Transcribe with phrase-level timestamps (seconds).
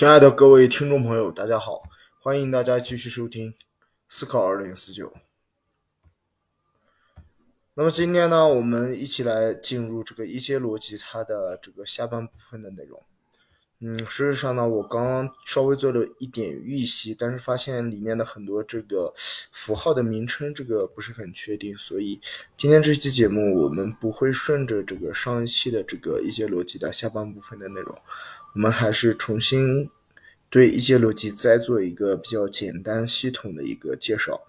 [0.00, 1.82] 亲爱的各位听众朋友，大家好，
[2.22, 3.52] 欢迎大家继续收听
[4.08, 5.12] 思考二零四九。
[7.74, 13.02] 那么今天呢，我们一起来进入这个一些逻辑它的这个下半部分的内容。
[13.80, 19.12] 嗯，事实上呢，我刚刚稍微做了一点预习，但是发现里面的很多这个
[19.52, 22.18] 符号的名称这个不是很确定，所以
[22.56, 27.94] 今天这期节目我们不会顺着这个上一期的这个一些逻辑的下半部分的内容。
[28.54, 29.88] 我们还是重新
[30.48, 34.40] 对一些逻辑再做一个比较简单系统的一个介绍，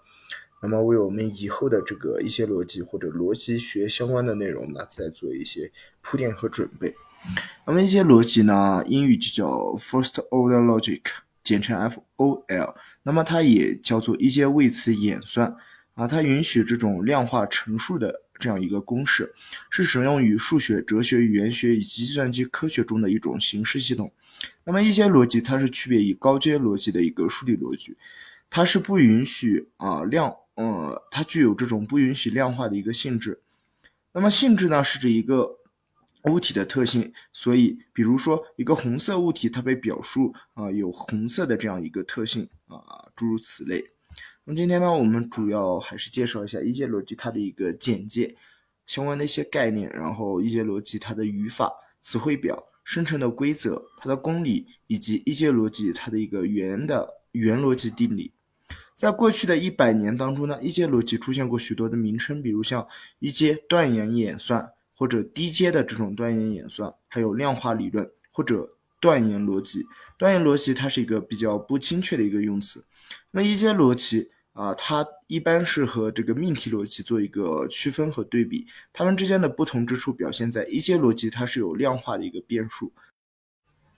[0.62, 6.96] 那么为我们以后的这个一些逻辑或者逻辑学相关的内容呢，再做一些铺垫和准备。
[7.68, 9.48] 那么一些逻辑呢，英语就叫
[9.78, 11.02] First Order Logic，
[11.44, 11.78] 简称
[12.18, 12.74] FOL。
[13.04, 15.56] 那么它也叫做一些位词演算
[15.94, 18.22] 啊，它允许这种量化陈述的。
[18.42, 19.34] 这样一个公式
[19.70, 24.12] 是使用于数学、哲学、语言学以及计算机科学中的一种形式系统。
[24.64, 27.96] 那么一些逻辑它是区别于高阶逻辑的一个数理逻辑，
[28.50, 33.40] 它是不允许啊量，呃，它具有这种不允许量化的一个性质。
[34.14, 35.60] 那么性质呢是指一个
[36.24, 43.91] 物体的特性，所以比如说一个红色物体它被表述啊有红色的这样一个特性啊，诸如此类。
[44.44, 48.36] 那么今天呢，我们主要还是介绍一下一阶逻辑它的一个简介，
[48.88, 58.32] 相关的一些概念，然后一阶逻辑它的语法、词汇表、生成的规则、它的公理，以及一阶逻辑它的一个原的原逻辑定理。
[58.96, 62.88] 在过去的一百年当中呢，一阶逻辑出现过许多的名称，比如像
[63.20, 69.86] 一阶断言演算，或者低阶的这种断言演算，还有量化理论或者断言逻辑。
[70.18, 72.84] 断言逻辑它是一个比较不精确的一个用词。
[73.32, 82.92] 那么一阶逻辑啊，它一般是和这个命题逻辑做一个区分和对比，它们之间的不同之处表现在一阶逻辑它是有量化的一个变数。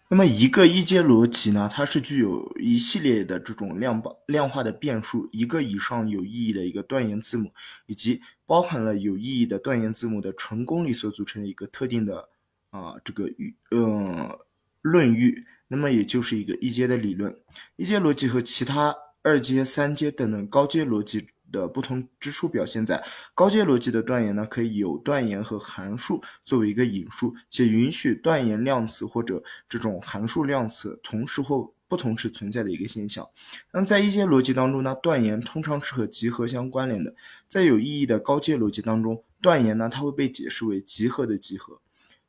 [0.10, 7.52] 那么一个一阶逻辑呢，它是具有一系列的这种量化量化的变数，一个以上有意义的一个断言字母，
[7.88, 12.30] 以及包含了有意义的断言字母的纯公理所组成的一个特定的
[12.70, 14.38] 啊这个语嗯
[14.84, 15.48] 论域。
[15.68, 17.36] 那么也就是一个一阶的理论，
[17.78, 23.02] 一阶逻辑和其他二阶、三阶等等高阶逻辑的不同之处表现在，
[23.34, 33.26] 高阶逻辑的断言呢，可以有断言和函数作为一个引述，且允许断言量词或者这种函数量词同时或不同时存在的一个现象。
[33.72, 37.16] 那么在一阶逻辑当中呢，断言通常是和集合相关联的，
[37.48, 41.80] 在有意义的高阶逻辑当中，断言呢，它会被解释为集合的集合。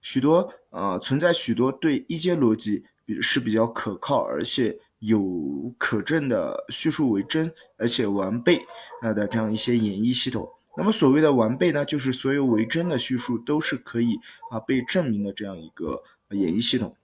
[0.00, 2.84] 许多呃存在许多对一阶逻辑。
[3.06, 8.64] 比是比较可靠，而且有可证的叙述为真，而且完备
[9.02, 10.48] 啊的这样一些演绎系统。
[10.76, 14.18] 那么所谓的完备呢，就是所有为真的叙述都是可以
[14.50, 16.96] 啊被证明的这样一个演绎系统。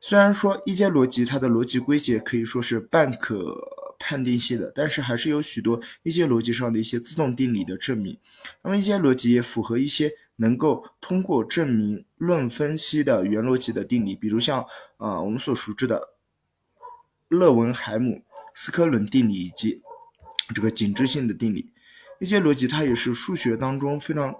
[0.00, 8.18] 虽然说一阶逻辑它的逻辑归结可以说是半可判定系的，但是还是有许多一阶逻辑上的一些自动定理的证明。
[8.62, 10.12] 那么一阶逻辑也符合一些。
[10.38, 14.62] 能够通过证明论分析的原逻辑的定理，比如像
[14.98, 16.10] 啊我们所熟知的
[17.28, 18.22] 勒文海姆
[18.54, 19.82] 斯科伦定理以及
[20.54, 21.72] 这个紧致性的定理，
[22.20, 24.34] 一些逻辑它也是数学当中非常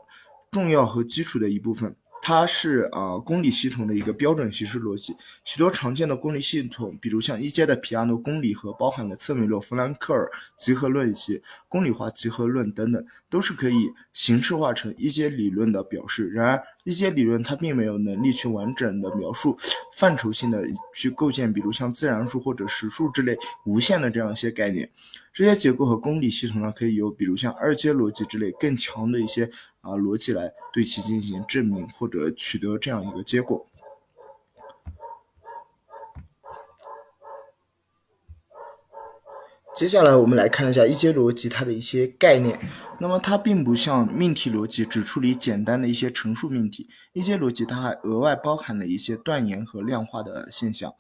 [0.52, 1.96] 重要和基础的一部分。
[2.26, 5.14] 它是啊公理系统的一个标准形式逻辑，
[5.44, 10.28] 许多常见的公理系统，比如像一阶的皮亚诺公理和包含了策梅洛弗兰克尔
[10.58, 16.28] 集合论以及公理化集合论等等，都是可以形式化成一阶理论的表示。
[16.30, 19.56] 然而，一阶理论它并没有能力去完整的描述
[19.94, 24.90] 范畴性的去构建，比如像自然数或者实数之类无限的这样一些概念。
[25.32, 29.48] 这些结构和公理系统呢，可以由比如像二阶逻辑之类更强的一些
[29.86, 33.66] 啊逻辑来对其进行证明或者取得这样一个结果。
[39.74, 42.58] 接下来我们来看一下一阶逻辑它的一些概念。
[42.98, 50.94] 那么它并不像命题逻辑只处理简单的一些陈述命题，一阶逻辑它还额外包含了一些断言和量化的现象。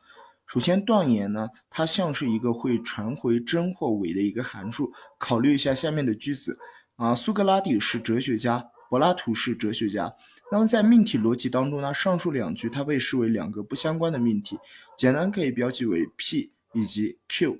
[0.46, 4.92] 首先，断言呢，它像是一个会传回真或伪的一个函数。
[5.18, 6.58] 考虑一下下面的句子
[6.96, 10.14] 啊，苏格拉底是哲学家，柏拉图是哲学家。
[10.52, 14.58] 那么在命题逻辑当中呢，上述两句它被视为两个不相关的命题，
[14.96, 17.58] 简单可以标记为 P 以及 Q。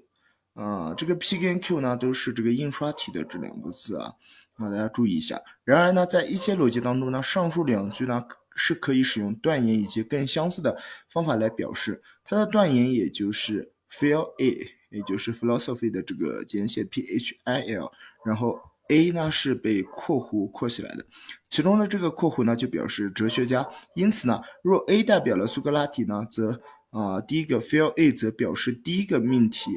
[0.54, 4.14] 啊，这个 P 跟 Q 呢都是这个印刷体的这两个字啊，
[4.54, 5.42] 啊，大家注意一下。
[5.64, 8.24] 然而呢，在一些逻辑当中呢，上述两句呢
[8.54, 10.80] 是可以使用断言以及更相似的
[11.10, 12.02] 方法来表示。
[12.24, 17.92] 它的断言也就是 phil a，也就是 philosophy 的这个简写 p h i l，
[18.24, 21.04] 然后 a 呢是被括弧括起来的，
[21.48, 23.66] 其中的这个括弧呢就表示哲学家。
[23.94, 26.60] 因此呢，若 a 代表了苏格拉底呢，则
[26.90, 29.70] 啊，第一个 feel A 则表示第一个命题，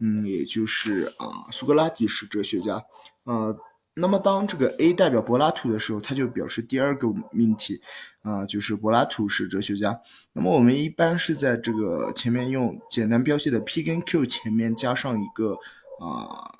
[0.00, 2.82] 嗯，也就是啊，苏格拉底是哲学家，
[3.22, 3.54] 啊，
[3.94, 7.80] 那么当这个 A 代表柏拉图的时候，它就表示第二个命题，
[8.22, 10.00] 啊，就是柏拉图是哲学家。
[10.32, 15.56] 那么我们一般是在这个前面用简单标记的 P 跟 Q 前面加上一个
[16.00, 16.58] 啊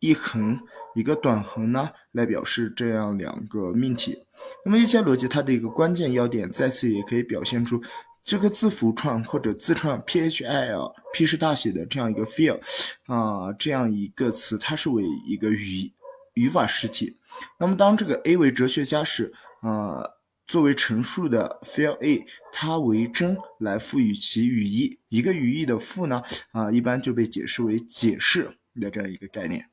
[0.00, 0.58] 一横
[0.94, 4.18] 一个短横呢，来表示这样两个命题。
[4.64, 7.82] 那么一些逻辑它的一个关键要点，再次也可以表现出。
[8.24, 12.60] 这个字符串或者字串 p h i l，p 是大写的这样一个 feel，
[13.06, 15.90] 啊，这样一个词，它是为一个语
[16.34, 17.16] 语法实体。
[17.58, 19.32] 那么当这个 A 为哲学家时，
[19.62, 20.04] 啊，
[20.46, 24.98] 作为陈述的 feel A，它为真来赋予其语义。
[25.08, 29.64] 一个语义的赋呢，啊，一般就被解释为解释的这样一个概念。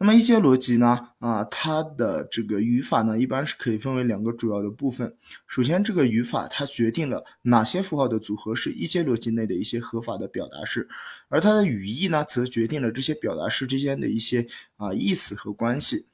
[0.00, 5.12] 那么一些逻辑呢，啊，它的这个语法呢，一般是可以分为两个主要的部分。
[5.48, 10.88] 首先，这个语法它决定了哪些符号的组合是一阶逻辑内的一些合法的表达式，
[11.28, 14.46] 而它的语义呢，则决定了这些表达式之间的一些
[14.76, 16.06] 啊意思和关系。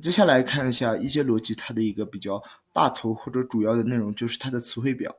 [0.00, 2.40] 接下来看一下一些逻辑它的一个比较
[2.72, 5.16] 大头或者主要的内容，就是它的词汇表。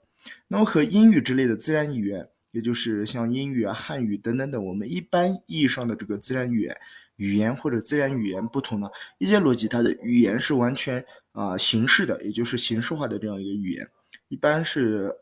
[0.48, 6.78] 那么和英语之类的自然语言，也就是像英语啊、汉语等等等，我们一般意义上的这个自然语言。
[7.18, 8.90] 语言或者自然语言不同呢？
[9.20, 13.88] 一些逻辑它的语言是完全啊形式的，也就是形式化的这样一个语言，
[14.30, 15.14] 一般是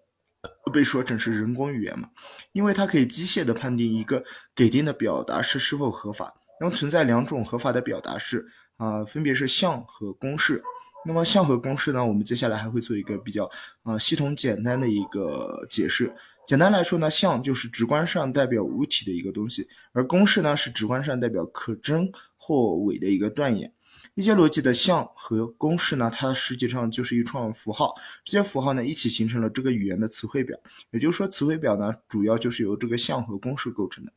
[0.71, 2.09] 被说成是人工语言嘛，
[2.51, 4.23] 因为它可以机械的判定一个
[4.55, 6.33] 给定的表达式是否合法。
[6.59, 8.45] 那么存在两种合法的表达式
[8.77, 10.63] 啊，分别是像和公式。
[11.07, 13.49] 那么像和公式呢，我们接下来还会做一个比较
[13.83, 16.11] 啊系统简单的一个解释。
[16.45, 23.71] 简单来说呢，像就是直观上代表物体的一个东西，而公式呢是直观上代表可真或伪的一个断言。
[24.13, 27.93] 一些逻辑的像和公式呢，它实际上就是一串符号，
[28.23, 30.57] 这些符号呢一起形成了这个语言的词汇表。
[30.91, 34.13] 也就是说，词汇表呢主要就是由这个像和公式构成的。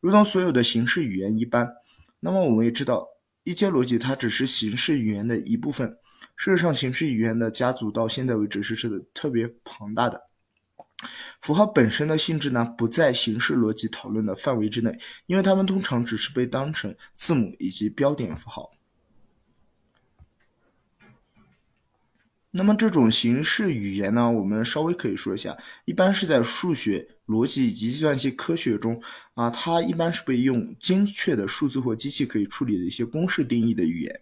[0.00, 1.66] 如同所有的形式语言一般，
[2.20, 3.06] 那么我们也知道，
[3.44, 5.96] 一阶逻辑它只是形式语言的一部分。
[6.36, 10.27] 事实上，形式语言的家族到现在为止是是特别庞大的。
[11.40, 18.70] 符号本身的性质呢，不在形式逻辑讨论的范围之内，因为它们通常只是被当成字母以及标点符号。
[22.50, 29.00] 那么这种形式语言呢，我们稍微可以说一下，一般是在数学、逻辑以及计算机科学中
[29.34, 34.20] 啊，它一般是被用精确的数字或机器可以处理的一些公式定义的语言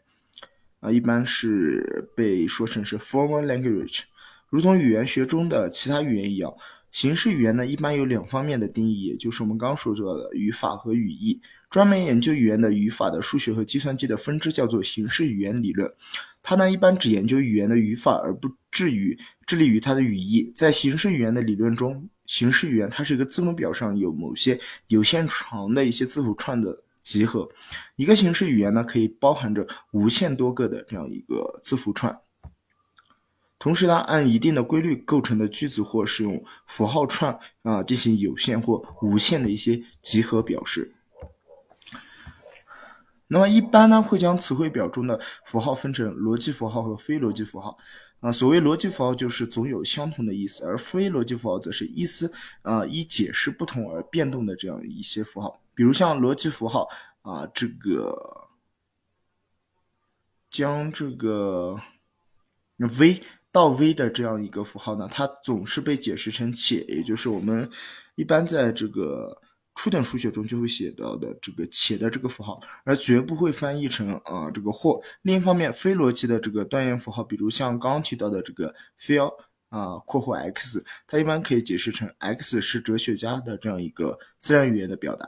[0.81, 4.02] 啊，一般是被说成是 formal language。
[4.48, 6.52] 如同语言学中的其他语言一样，
[6.93, 11.40] 形式语言呢一般有两方面的定义，也就是我们刚刚说到的语法和语义。
[11.69, 15.93] 专门研究语言的语法的数学和计算机的分支叫做形式语言理论。
[16.40, 20.52] 它呢一般只研究语言的语法，而不至于致力于它的语义。
[20.54, 27.48] 在形式语言的理论中，形式语言它是一个字母表上有某些有限长的一些字符串的集合。
[27.96, 32.16] 一个形式语言呢可以包含着无限多个的这样一个字符串。
[33.58, 40.94] 同时呢，按一定的规律构成的句子或使用符号串啊进行有限或无限的一些集合表示。
[43.29, 47.76] 那么一般呢会将词汇表中的符号分成逻辑符号和非逻辑符号
[48.20, 48.31] 啊。
[48.31, 52.32] 所谓逻辑符号就是总有相同的意思，而非逻辑符号则是意思
[52.62, 55.60] 啊依解释不同而变动的这样一些符号。
[55.75, 56.86] 比如像逻辑符号
[57.22, 58.48] 啊，这个
[60.51, 61.81] 将这个
[62.77, 63.20] v。
[63.56, 67.67] 到 v 的这样一个符号呢，它总是被解释成且，也就是我们
[68.15, 69.34] 一般在这个
[69.75, 75.01] 初等数学中就会写到的这个且的这个符号，而绝不会翻译成啊这个或。
[75.22, 79.34] 另一方面，非逻辑的这个断言符号，比如像刚刚提到的这个 feel
[79.70, 85.27] 啊括弧 x，它一般可以解释成 x 是哲学家的这样一个自然语言的表达。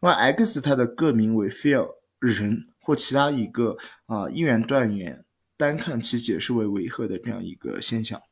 [0.00, 5.24] 那么 x 它的个名为 feel 人或其他一个啊一元断言。
[5.58, 8.22] 单看其解释为违和的这样一个现象。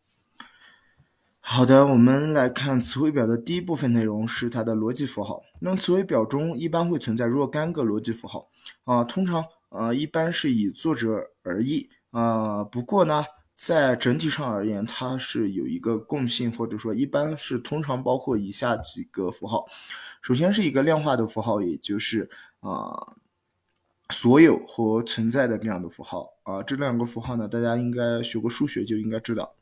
[1.41, 5.43] 好的，我们来看词汇表的第一部分内容是它的逻辑符号。
[5.61, 8.49] 那么词汇表中一般会存在若干个逻辑符号
[8.85, 12.65] 啊，通常呃一般是以作者而异啊。
[12.65, 19.67] 不过呢，在整体上而言，它是有一个共性，或者说一般是通常包括以下几个符号。
[20.23, 22.31] 首先是一个量化的符号，也就是
[22.61, 23.17] 啊。
[24.11, 29.55] 所有和存在的这样的符号啊，这两个符号呢，大家应该学过数学就应该知道。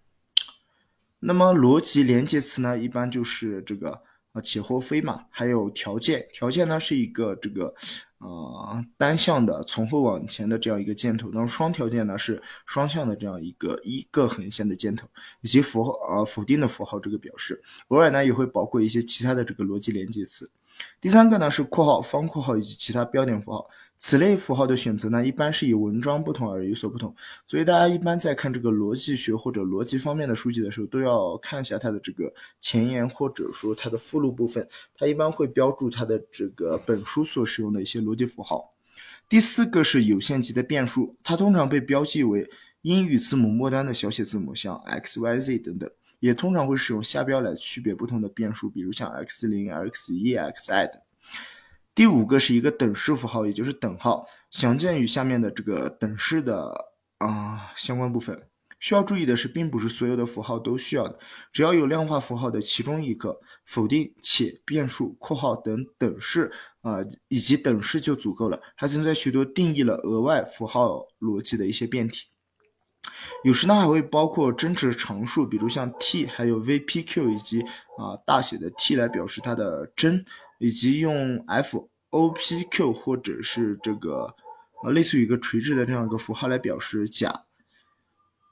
[1.20, 7.74] 那么逻辑连接词呢，一般就是这个啊，且或非嘛，还有条件，条件呢是一个这个
[8.18, 15.08] 呃单向的从后往前的这样一个箭头，那么双条件呢是双向的这样一个一个横线的箭头，
[15.40, 20.50] 以及符号呃否定的符号这个表示，偶尔呢也会包括一些其他的这个逻辑连接词。
[21.00, 23.66] 第三个呢是括号、方括号以及其他标点符号。
[24.06, 27.16] 此类符号的选择呢，一般是以文章不同而有所不同。
[27.46, 32.30] 所以大家一般在看这个逻辑学或者逻辑方面的书籍的时候，都要看一下它的这个
[32.60, 38.74] 前言或者说它的附录部分，它一般会标注它的这个本书所使用的一些逻辑符号。
[39.26, 42.46] 第四个是有限级的变数，它通常被标记为
[42.82, 51.00] 英语字母末端的小写字母，像 x、y、z 等等，也通常会使用下标来区别不同的变数，比如像 x 零、x 一、x i 等。
[51.94, 56.74] 第五个是一个等式符号，也就是等号，详见于下面的这个等式的
[57.18, 58.48] 啊相关部分。
[58.80, 61.18] 需要注意的是，并不是所有的符号都需要的，
[61.52, 66.98] 只要有量化符号的其中一个否定且变数括号等等式啊
[67.28, 68.60] 以及等式就足够了。
[68.76, 72.26] 还存在许多定义了额外符号逻辑的一些变体，
[73.42, 80.26] 有时呢还会包括真值常数，比如像 t，还有 v、p、q 以及啊大写的 T 来表示它的真。
[80.58, 84.34] 以及用 f o p q 或者是这个
[84.84, 87.44] 呃类似于一个垂直的这样一个符号来表示假。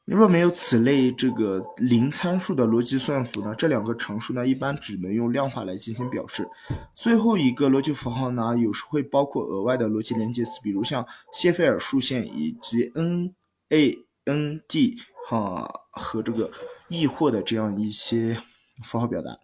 [0.05, 6.47] 若没有此类这个零参数的逻辑算符呢，这两个常数呢一般只能用量化来进行表示。
[6.93, 13.33] 最后一个逻辑符号呢，有时会包括额外的逻辑连接词，比如像谢菲尔数线以及 n
[13.69, 16.51] a n d 哈和这个
[16.89, 18.43] 亦或的这样一些
[18.83, 19.39] 符号表达。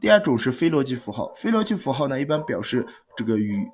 [0.00, 2.86] 第二种是非逻辑符号，非逻辑符号呢，一般表示
[3.16, 3.66] 这个语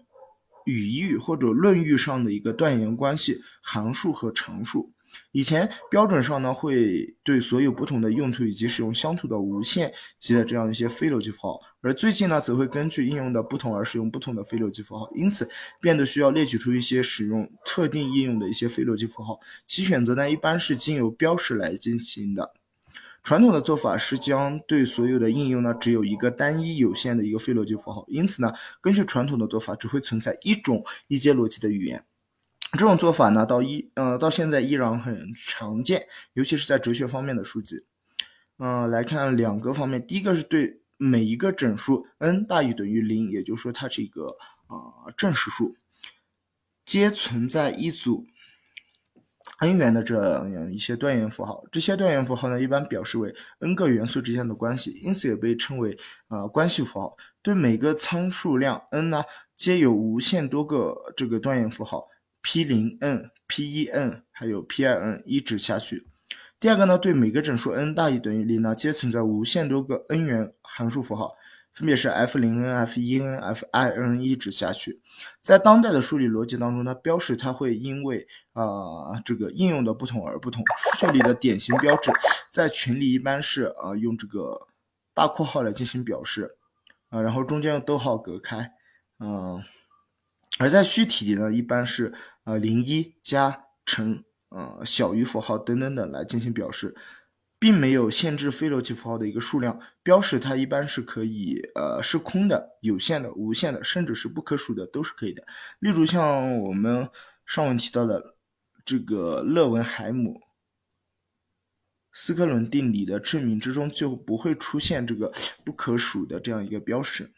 [0.65, 4.93] 语义或者论域上的一个断言关系，函数和常数。
[5.31, 15.49] 以前标准上呢，会对所有不同的用途以及使用相同的无限级的这样一些非逻辑符号，而最近呢，则会根据应用的不同而使用不同的非逻辑符号，因此
[15.81, 22.55] 变得需要列举出一些使用特定应用的一些非逻辑符号，其选择呢，一般是经由标识来进行的。
[23.25, 28.53] 传统的做法是将对所有的应用呢，只有一个单一有限的一个非逻辑符号，因此呢，
[28.83, 32.05] 根据传统的做法，只会存在一种一阶逻辑的语言。
[32.73, 37.87] 这种做法呢，到一呃到现在依然很常见，尤其是在哲学方面的书籍。
[38.59, 45.75] 嗯，来看两个方面，第一个是对每一个整数 n 大于等于零，也就是说它是一个啊正实数，
[46.85, 48.27] 皆存在一组。
[49.61, 55.97] N 元的这样一些断元符号，这些断元符号呢，一般表示为 n 个元素之间的关系，因此也被称为
[56.29, 57.17] 呃关系符号。
[57.43, 59.23] 对每个参数量 n 呢，
[59.57, 62.09] 皆有无限多个这个断元符号
[62.43, 66.07] ，p 零 n、p 一 n，还有 p 二 n，一直下去。
[66.59, 71.35] 第二个呢，对每个整数 n 大于等于零呢，皆存在无限多个 n 元函数符号。
[71.75, 75.01] 分别是 f 零 n、f 一 n、f i n 一直下去，
[75.41, 80.63] 在当代的数理逻辑当中呢，标识它会因为啊这个应用的不同而不同。
[80.79, 82.13] 数学里的典型标志，
[82.49, 84.69] 在群里一般是啊用这个
[85.13, 86.57] 大括号来进行表示，
[87.09, 88.73] 啊然后中间用逗号隔开，
[89.19, 89.61] 嗯，
[90.61, 92.15] 而在虚体里呢，一般是
[92.45, 96.95] 呃零一加乘，呃小于符号等等等来进行表示。
[97.65, 105.43] 并没有限制非逻辑符号的一个数量，标识它一般是可以，呃，是空的、有限的、无限的，甚至是不可数的，都是可以的。
[105.79, 107.09] 例如像我们
[107.47, 108.37] 上文提到的
[108.85, 110.43] 这个勒文海姆
[112.13, 115.33] 斯克伦定理的证明之中，就不会出现这个
[115.65, 117.33] 不可数的这样一个标识。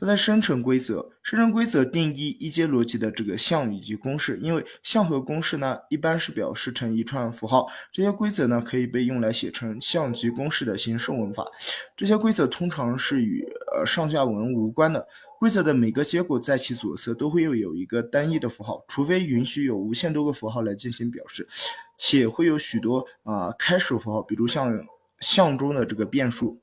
[0.00, 11.44] 它的生成规则，生成规则定义一阶逻辑的这个项以及公式，因为项和公式呢，一般是表示成一串符号，这些规则呢，可以被用来写成项及公式的形式文法。
[11.96, 15.08] 这些规则通常是与呃上下文无关的。
[15.40, 21.48] 规则的每个结果在其左侧都会又有一个单一的符号，除非允许有无限多个符号来进行表示，
[21.96, 24.86] 且会有许多啊开始符号，比如像
[25.18, 26.60] 项中的这个变数，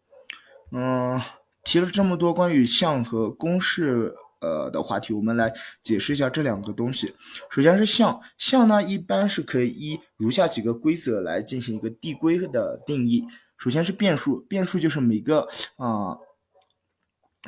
[0.71, 1.19] 嗯。
[1.65, 5.51] 提了这么多关于项和公式呃的话题，我们来
[5.83, 7.13] 解释一下这两个东西。
[7.49, 13.25] 首先是项，项呢一般是可以依如下几个规则来进行一个递归的定义。
[13.57, 16.15] 首先是变数，变数就是每个啊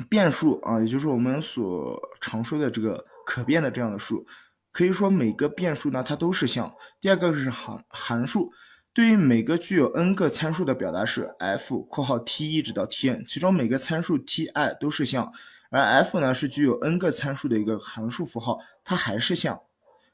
[0.08, 4.26] 变数啊，也就是我们所常说的这个可变的这样的数，
[4.72, 6.74] 可以说每个变数呢它都是项。
[7.00, 8.50] 第二个是函函数。
[8.98, 15.32] 对于每个具有 n 个参数的表达式 f（ 括号 t 一直到 t_n），其中每个参数 t_i 都是项，
[15.70, 19.60] 而 f 呢是具有 n 个参数的一个函数符号，它还是项。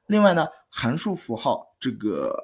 [0.06, 2.36] 另外呢，函数符号这个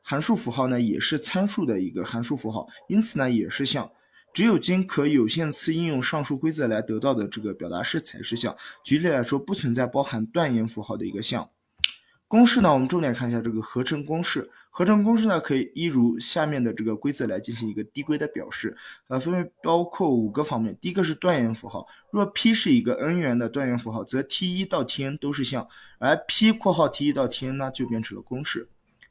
[0.00, 3.90] 函数符号呢也是参数的一个函数符号，因此呢也是项。
[4.32, 8.56] 只有经可有限次应用上述规则来得到的这个表达式才是项。
[8.84, 11.50] 举例来说，不存在包含断言符号的一个项。
[12.28, 14.52] 公式呢，我们重点看一下这个合成公式。
[14.78, 18.76] 合成公式呢，可以一如下面的这个规则来进行一个递归的表示。
[19.08, 20.78] 呃，分别包括五个方面。
[20.80, 25.66] 第一个是断言符号，若 P 是一个 n 元的断言符号，则 T 一到 Tn 都是项，
[25.98, 28.68] 而 P（ 括号 T 一到 Tn） 呢，就变成了公式。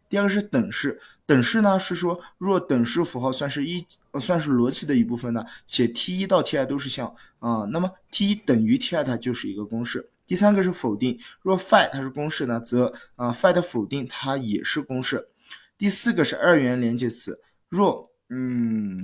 [0.08, 3.86] 第二个是等式，等式呢是说，若等式符号算是一
[4.22, 10.10] 算是逻辑的一部分呢，且 T 一到 Ti 都是项啊，那么 T 一等于 Ti 它就是一个公式。
[10.26, 15.28] 第三个是否定，若 phi 它是公式呢，则啊 phi 的否定它也是公式。
[15.78, 18.98] 第四个是二元连接词，若嗯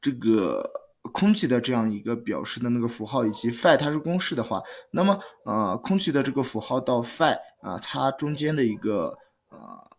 [0.00, 0.70] 这个
[1.12, 9.90] 空气的这样一个表示的那个符号以及 phi 它是公式的话，那么呃空气的这个符号到 phi 啊它中间的一个呃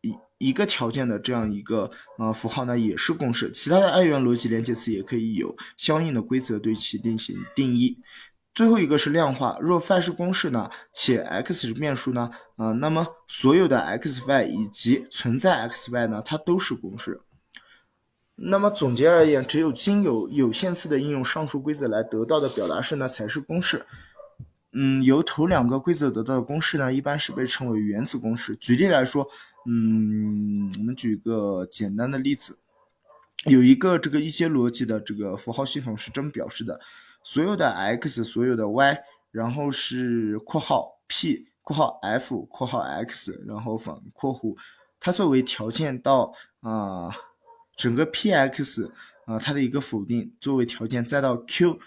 [0.00, 3.50] 一一个条件的这样一个呃符号呢也是公式。
[3.52, 7.98] 其他的二元逻辑连接词也可以有相应的规则对其进行定义。
[8.54, 17.22] 最后一个是量化，若 phi 是公式呢，且 x 是变数呢，啊，那么所有的 x y 以及存在 x y 呢，它都是公式。
[18.34, 23.86] 那么总结而言，只有经有有限次的应用上述规则来得到的表达式呢，才是公式。
[24.72, 28.54] 嗯，由头两个规则得到的公式呢，一般是被称为原子公式。
[28.56, 29.26] 举例来说，
[29.66, 32.58] 嗯，我们举个简单的例子，
[33.46, 36.78] 有一个这个一阶逻辑的这个符号系统是这么表示的。
[37.24, 38.98] 所有的 x，所有的 y，
[39.30, 44.56] 然后是括号 p，括号 f，括号 x，然后反括弧，
[44.98, 47.08] 它作为条件到啊
[47.76, 48.90] 整个 p(x)
[49.24, 51.78] 啊它的一个否定作为条件，再到 q(f_y_x_y_z)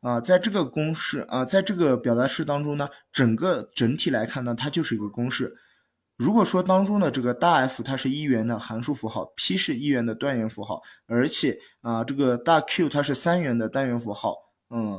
[0.00, 5.56] 啊，在这个公式啊，在这个表达式当中呢，整个整体来看呢，它就是一个公式。
[6.22, 14.36] 如果说当中的这个大 F 它是一元的函数符号，P 是一元的断元符号，而且啊这个大 Q 它是三元的单元符号，
[14.70, 14.96] 嗯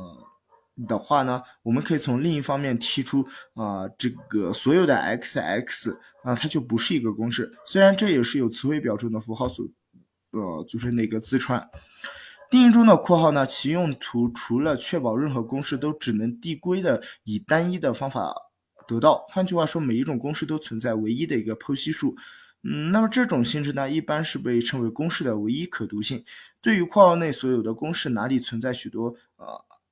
[0.86, 9.64] 的话呢，我们可以从另一方面提出啊这个所有的 X X 啊它就不是一个公式，虽然这也是由词汇表中的符号所
[10.32, 11.66] 呃组成的一个字串。
[12.50, 18.34] 定义中的括号呢，其用途除了确保任何公式都只能递归的以单一的方法。
[18.86, 22.16] 得到，换句话说，每一种公式都存在唯一的一个剖析数。
[22.62, 26.24] 嗯，那么这种性质呢，一般是被称为公式的唯一可读性。
[26.62, 29.46] 对于括号内所有的公式，哪里存在许多呃，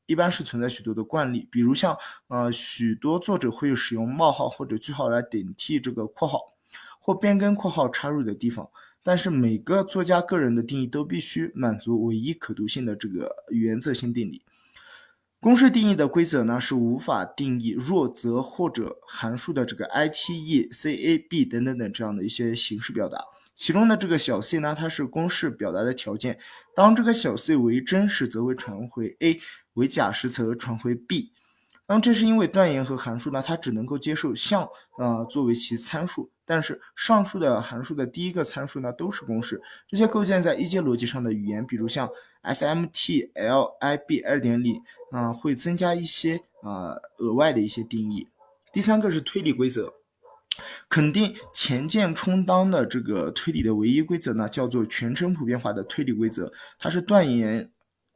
[0.07, 1.95] 一般是存在许多的惯例，比如像
[2.29, 6.41] 呃，许多作者会使用冒号或者句号来顶替这个括号，
[6.99, 8.67] 或变更括号插入的地方。
[9.05, 14.41] 但是每个作家个人的定义都必须满足唯一可读性的这个原则性定理。
[15.43, 23.19] 公式定义的规则呢是无法定义弱则或者函数的这个 i t e c a b 等等等这样的一些形式表达。
[23.53, 26.39] 其中的这个小 c 呢，它是公式表达的条件。
[26.77, 29.41] 当这个小 c 为真时，则为传回 a；
[29.73, 31.32] 为假时，则传回 b。
[31.93, 36.31] 那么这是因为断言和函数呢，它只能够接受项啊作为其参数。
[36.47, 39.61] 但是上述的函数的第一个参数呢都是公式。
[39.87, 42.09] 这些构建在一阶逻辑上的语言，比如像
[42.45, 44.81] SMTLib 二点里。
[45.11, 48.29] 啊，会增加一些啊额外的一些定义。
[48.73, 49.93] 第三个是推理规则，
[50.89, 57.71] 肯定前键充当的这个推理的唯一规则呢，叫做全称普遍化的推理规则，它是断言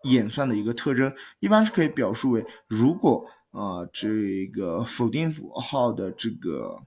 [0.04, 6.78] 演算的一个特征，一般是可以表述为：如果啊这个否定符号的这个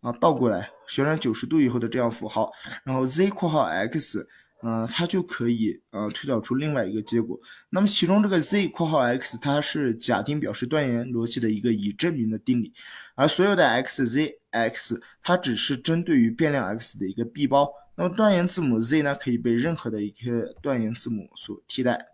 [0.00, 2.52] 啊倒过来旋转九十度以后的这样符号，
[2.84, 4.28] 然后 z 括号 x。
[4.62, 7.40] 嗯，它就可以呃推导出另外一个结果。
[7.70, 12.70] 那么其中这个 z 括号 x 它是假定表示断言逻辑的一个已证明的定理，
[13.14, 17.72] 而所有的 x z x 它只是针对于变量 x 的一个闭包。
[17.94, 22.09] 那么断言字母 z 呢，可以被任何的一个断言字母所替代。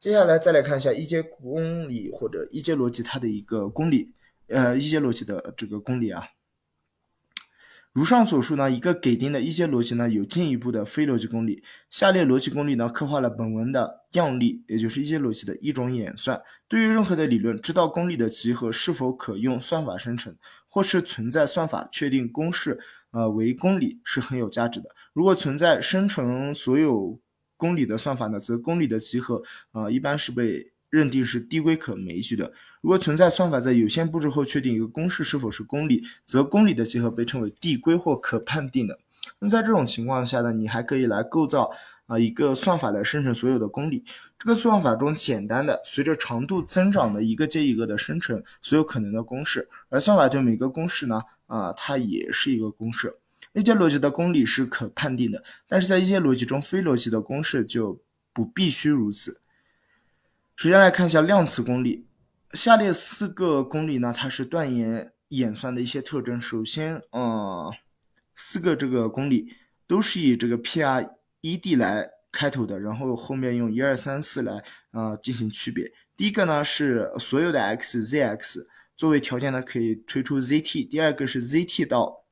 [0.00, 4.12] 接下来再来看一下一阶公理或者一阶逻辑它的一个公理，
[4.46, 6.22] 呃一阶逻辑的这个公理啊。
[7.92, 11.64] 如上所述呢，一个给定的一阶逻辑呢，有进一步的非逻辑公理。
[11.90, 16.40] 下列逻辑公理呢，刻画了本文的样例，也就是一阶逻辑的一种演算。
[16.68, 20.36] 对于任何的理论，知道公理的集合是否可用算法生成，
[20.68, 22.78] 或是存在算法确定公式，
[23.10, 24.90] 呃为公理是很有价值的。
[25.12, 27.18] 如果存在生成所有
[27.58, 29.42] 公理的算法呢，则公理的集合，
[29.72, 30.72] 啊一般是被。
[30.90, 32.50] 认定是递归可枚举的。
[32.80, 38.98] 如果存在算法在有限步骤后确定一个公式是否是公理，则公理的集合被称为递归或可判定的。
[39.38, 41.70] 那在这种情况下呢，你还可以来构造
[42.06, 44.02] 啊一个算法来生成所有的公理。
[44.38, 53.14] 这个算法中简单的随着长度增长的一个接一个的生成所有可能的公式，而算法对每个公式呢啊它也是一个公式。
[53.54, 59.40] 一阶逻辑的公理是可判定的，但是在一些逻辑中，非逻辑的公式就不必须如此。
[60.56, 62.06] 首先来看一下量词公理，
[62.52, 66.40] 下列四个公理呢，它是断言演算的一些特征。
[66.40, 67.72] 首先，呃，
[68.34, 69.54] 四个这个公理
[69.86, 75.90] 都是以这个 P R E D 来开头的，然后后面用一二三四来啊进行区别。
[76.16, 82.24] 第一个呢是所有的 x z x 作为条件呢可以推出 z t，第二个是 z t 到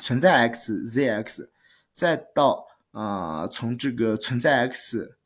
[0.00, 1.52] 存在 x z x，
[1.92, 5.16] 再到啊从这个存在 x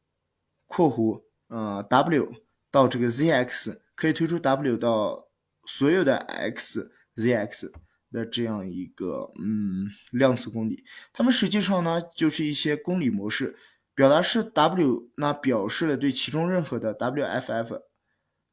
[0.67, 2.33] 括弧呃 w
[2.71, 5.29] 到这个 z x，可以推出 w 到
[5.65, 7.73] 所有的 x z x
[8.11, 13.57] 的这样一个嗯量词公理，它们实际上呢就是一些公理模式，
[13.95, 17.83] 表达式 w 那表示了对其中任何的 w f f。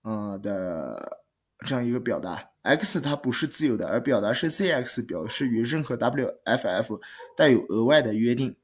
[0.03, 1.22] 呃的
[1.63, 6.99] 这样一个表达，x 它不是自由的，而表达是 zx 表示与任何 w_f_f
[7.35, 8.55] 带有额外的约定，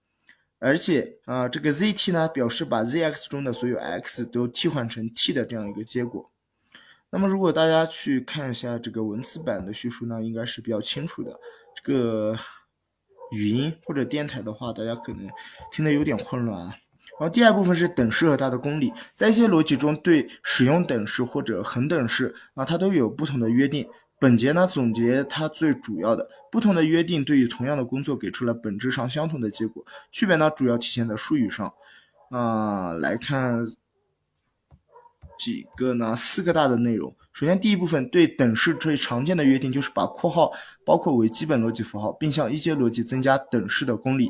[0.60, 6.32] 而且啊这个 zt 呢表示把 zx 中的所有 x 都替换成 t 的这样一个结果。
[7.10, 11.40] 那么如果大家去看一下这个文字版的叙述呢，应该是比较清楚的。
[11.76, 12.38] 这个
[13.32, 15.28] 语音或者电台的话，大家可能
[15.72, 16.62] 听得有点混乱。
[16.66, 16.76] 啊
[17.20, 23.88] 然后第二部分是等式和它的公理，在一些逻辑中，对使用等式或者恒等式啊，它都有不同的约定。
[24.20, 29.86] 本节呢总结它最主要的不同的约定，对于同样的工作给出了本质上相同的结果。
[30.12, 31.74] 区别呢主要体现在术语上。
[32.30, 33.66] 啊，来看
[35.38, 36.16] 几个呢？
[36.16, 37.16] 四个大的内容。
[37.34, 40.52] 首先第一部分对等式最常见的约定就是把括号
[40.86, 44.30] 包括为基本逻辑符号，并向一阶逻辑增加等式的公理。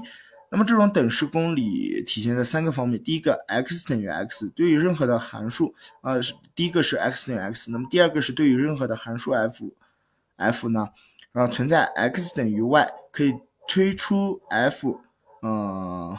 [0.52, 3.02] 那么这种等式公理体现在三个方面。
[3.04, 6.14] 第一个，x 等于 x，对于任何的函数，啊，
[6.56, 7.72] 第一个是 x 等于 x。
[7.72, 10.90] 那么第二个是对于任何的函数 f，f 呢，
[11.34, 13.34] 啊，存在 x 等于 y，可以
[13.68, 15.02] 推出 f，
[15.42, 16.18] 呃，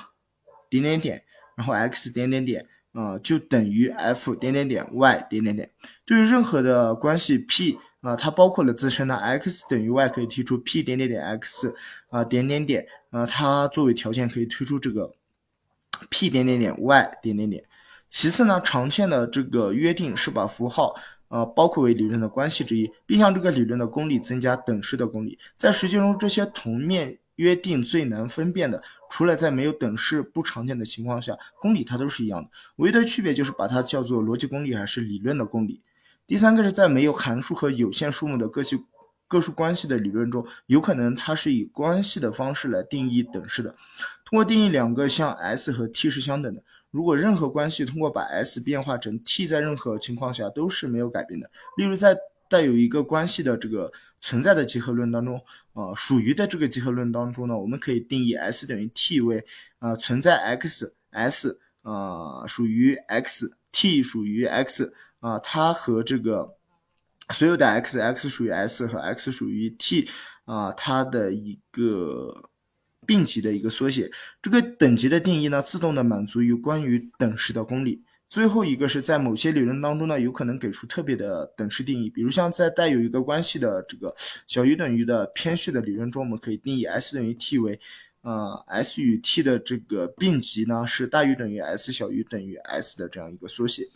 [0.68, 1.24] 点点点，
[1.56, 5.70] 然后 x 点点点，啊，就等于 f 点点点 y 点点点。
[6.04, 7.78] 对于任何的关系 p。
[8.00, 11.74] 啊，它包括了自身的 x 等于 y，可以提出 p 点点点 x
[12.08, 15.12] 啊点点点啊，它作为条件可以推出这个
[16.08, 17.62] p 点点点 y 点点点。
[18.08, 20.94] 其次呢，常见的这个约定是把符号
[21.28, 25.38] 啊包括为理论的关系之一，并向这个理论的公理增加等式的公理。
[25.54, 35.82] 在实际中，这些同面约定最难分辨的，除了在没有等式不常见的情况下，公理它都是一样的，唯一的区别就是把它叫做逻辑公理还是理论的公理。
[36.30, 38.78] 第三个是在没有函数和有限数目的个系
[39.26, 43.74] 个数关系的理论中，有可能它是以关系的方式来定义等式的。
[44.24, 46.62] 通过定义两个像 s 和 t 是相等的，
[46.92, 51.50] 如果任何关系通过把 s 变化成 t，在任何情况下都是没有改变的。
[51.76, 52.16] 例如，在
[52.48, 55.36] 带有一个关系的这个存在的集合论当中，
[55.72, 59.44] 啊，属于的这个集合论当中呢，我们可以定义 s 等于 t 为
[59.80, 64.94] 啊存在 x，s 啊属于 x，t 属于 x。
[65.20, 66.56] 啊，它和这个
[67.32, 70.08] 所有的 x，x 属于 s 和 x 属于 t，
[70.44, 72.50] 啊，它的一个
[73.06, 74.10] 并集的一个缩写。
[74.42, 78.02] 这个等级的定义呢，自动的满足于关于等式的公理。
[78.28, 84.14] 最后一个是在某些理论当中呢，有可能给出特别的等式定义，比如像在带有一个关系的这个
[84.46, 87.78] 小于等于的偏序的理论中，我们可以定义 s 等于 t 为，
[88.22, 93.88] 呃，s 与 t 的这个并集呢是大于等于 s 小于等于 s 的这样一个缩写。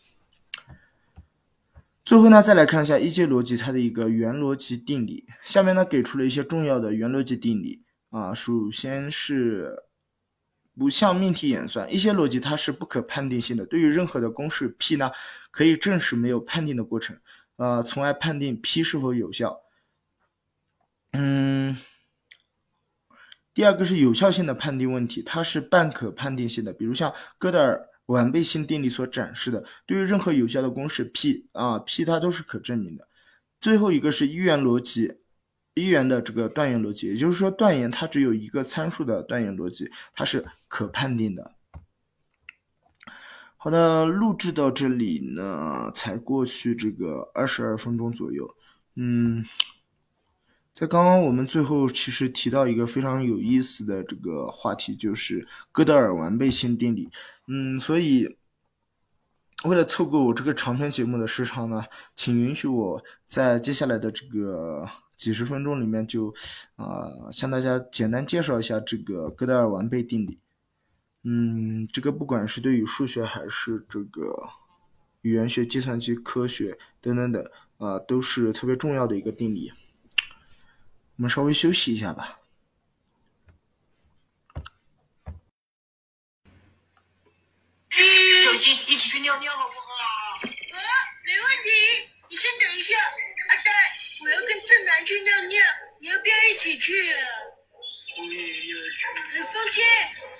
[2.05, 5.25] 最后呢，再来看一下一阶逻辑它的一个原逻辑定理。
[5.43, 8.35] 下面呢给出了一些重要的原逻辑定理啊。
[8.35, 9.85] 首先是
[10.77, 13.65] 不向命题演算，一些逻辑它是不可判定性的。
[13.65, 15.11] 对于任何的公式 P 呢，
[15.51, 17.19] 可以证实没有判定的过程，
[17.57, 19.63] 呃，从而判定 P 是否有效。
[21.13, 21.75] 嗯，
[23.55, 26.75] 第二个是有效性的判定问题，它是半可判定性的。
[26.75, 27.89] 比如像哥德尔。
[28.07, 33.09] 完备性定理所展示的，对于任何有效的公式 P 啊 P 它都是可证明的。
[33.61, 35.19] 最后一个是一元逻辑，
[35.75, 41.55] 一元的这个断言逻辑，也就是说断言它只有一个参数的断言逻辑，它是可判定的。
[43.57, 48.55] 好的，录制到这里呢，才过去这个二十二分钟左右，
[48.97, 49.45] 嗯。
[50.75, 57.09] 在刚刚我们最后其实提到一个非常有意思的这个话题，就是哥德尔完备性定理。
[57.47, 58.37] 嗯，所以
[59.65, 61.85] 为了凑够我这个长篇节目的时长呢，
[62.17, 64.85] 请允许我在接下来的这个
[65.17, 66.35] 几十分钟里面就
[66.75, 70.41] 啊向大家简单介绍一下这个哥德尔完备定理。
[71.23, 74.51] 嗯，这个不管是对于数学还是这个
[75.23, 77.43] 语言学、计算机科学等等等
[77.79, 79.73] 啊，都是特别重要的一个定理。
[81.17, 82.41] 我们稍微休息一下吧。
[88.43, 89.95] 小金，一起去尿尿好不好？
[89.95, 90.81] 啊，
[91.25, 92.11] 没问题。
[92.29, 92.97] 你先等一下，
[93.49, 93.71] 阿呆，
[94.23, 95.59] 我要跟正南去尿尿，
[96.01, 97.19] 你要不要一起去啊？
[98.19, 99.43] 我也要去。
[99.53, 99.85] 放心，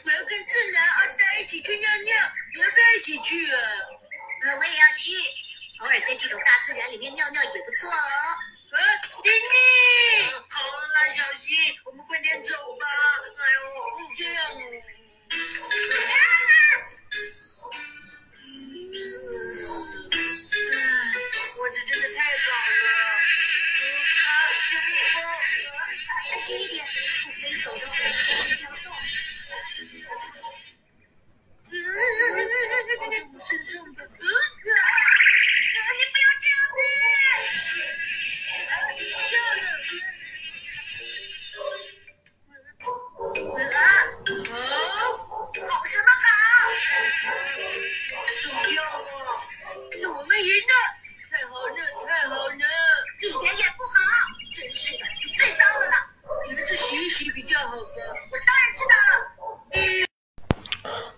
[0.05, 3.61] 我要跟正南、阿呆一起去尿尿，你要不要一起去啊？
[3.61, 5.13] 啊，我也要去。
[5.81, 8.54] 偶尔在这种大自然里面尿尿也不错哦。
[8.75, 8.79] 啊，
[9.23, 12.87] 玲玲，好了，小溪，我们快点走吧。
[13.39, 13.61] 哎呦，
[14.19, 14.39] 这样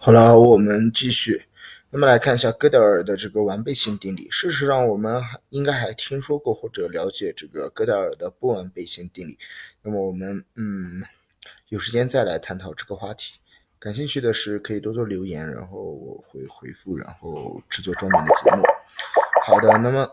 [0.06, 1.46] 好了，我们继续。
[1.90, 4.30] 那么来看一下哥德尔的这个完备性定理。
[4.30, 9.36] 事实上，我们应该还听说过或者了解这个哥德尔的不完备性定理。
[9.82, 11.02] 那么我们嗯，
[11.70, 13.40] 有时间再来探讨这个话题。
[13.80, 18.62] 感兴趣的是可以多多留言，然后我会回复，然后制作专门的节目。
[19.42, 20.08] 好的，那么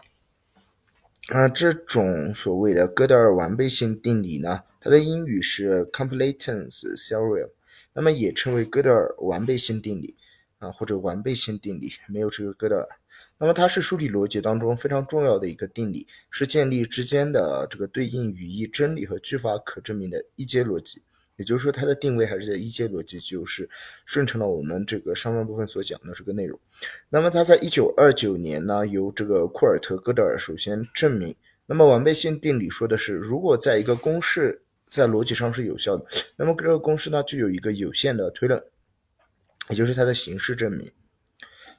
[1.28, 7.52] 啊，这种所谓的哥德尔完备性定理呢，它的英语是 completeness theorem，
[7.94, 10.18] 那么也称为哥德尔完备性定理。
[10.60, 12.88] 啊，或者完备性定理没有这个哥德尔，
[13.38, 21.04] 那么它是数理逻辑当中非常重要的一个定理，是建立之间的这个对应语义真理和句法可证明的一阶逻辑。
[21.36, 23.70] 也就是说，它的定位还是在一阶逻辑，就是
[24.06, 26.58] 顺承了我们这个上半部分所讲的这个内容。
[27.10, 31.36] 那么它在一九二九年呢，由这个库尔特·哥德尔首先证明。
[31.66, 34.62] 那么完备性定理说的是，如果在一个公式
[34.94, 38.64] 在逻辑上是有效的，那么这个公式呢就有一个有限的推论。
[39.70, 40.92] 也就是它的形式证明。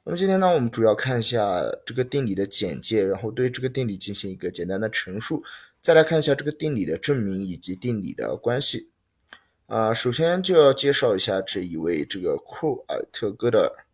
[0.04, 5.44] 那么今天呢，我们主要看一下这个定理的简介，然后对这个定理进行一个简单的陈述，
[5.82, 8.90] 再来看一下这个定理的证明以及定理的关系。
[9.66, 13.84] 啊，首先就要介绍一下这一位这个库尔特·哥德尔。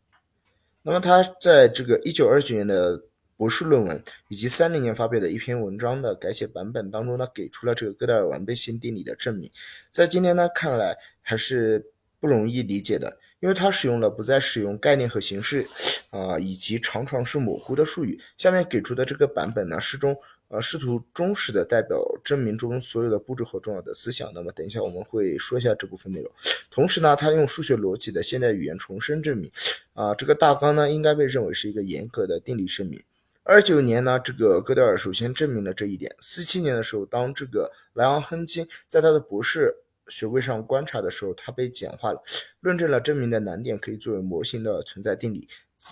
[0.82, 3.02] 那么他在这个一九二九年的
[3.40, 9.50] 博士论文以及三零年发表的一篇文章的改写版本当中呢，给出了这个哥德尔完备性定理的证明。
[9.90, 11.86] 在今天呢看来还是
[12.20, 13.18] 不容易理解的。
[13.40, 15.66] 因为它使用了不再使用概念和形式，
[16.10, 18.20] 啊，以及常常是模糊的术语。
[18.36, 20.14] 下面给出的这个版本呢，是中
[20.48, 24.30] 呃试图忠实的代表证明中所有的步骤和重要的思想。
[24.34, 26.30] 那么等一下我们会说一下这部分内容。
[26.70, 29.50] 同时呢，它用数学逻辑的现代语言重申证明，
[29.94, 33.02] 啊，这个大纲呢应该被认为是一个严格的定理声明。
[33.42, 36.14] 二九年呢，这个哥德尔首先证明了这一点。
[36.20, 39.76] 四七年的时候，当这个莱昂亨金在他的博士。
[40.08, 42.20] 学位上观察的时候，他被简化了，
[42.58, 45.46] 论证了证明的难点可以作为模型的存在定理，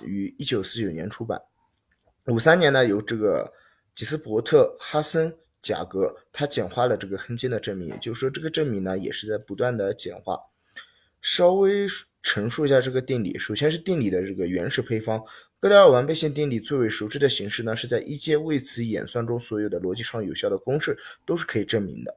[0.05, 1.41] 于一九四九年出版。
[2.25, 3.53] 五三年呢，由这个
[3.95, 10.37] 吉斯伯特、哈森、贾格，他简化了这个亨金的证明，也就是说，这个证明呢也是在不断的简化。
[11.21, 11.87] 稍微
[12.21, 15.23] 陈述一下这个定理，首先是定理的这个原始配方。
[15.61, 22.17] 哥德尔完备性定理最为熟知的形式呢，是在一阶位词演算中所有的逻辑上有效的公式都是可以证明的。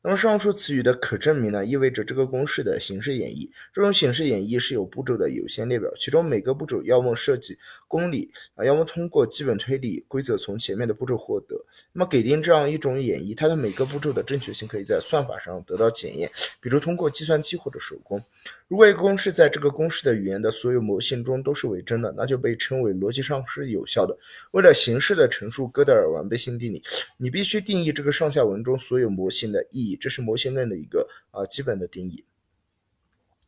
[0.00, 3.50] 那么上述词语的可证明呢，意味着这个公式的形式演绎。
[3.74, 11.62] 这种形式演绎是有步骤的有限列表，其中每个步骤要么设计公理啊，要么通过基本推理规则从前面的步骤获得。
[11.92, 18.24] 那么给定这样一种演绎，它的每个步骤的正确性可以在算法上得到检验，比如通过计算机或者手工。
[18.68, 24.14] 如果一个公式在这个公式的语言的所有模型中都是为真的，那就被称为逻辑上是有效的。
[24.50, 26.82] 为了形式的陈述哥德尔完备性定理，
[27.16, 32.22] 你必须定义这个上下文中所有模型的意义，这是模型论的一个啊基本的定义。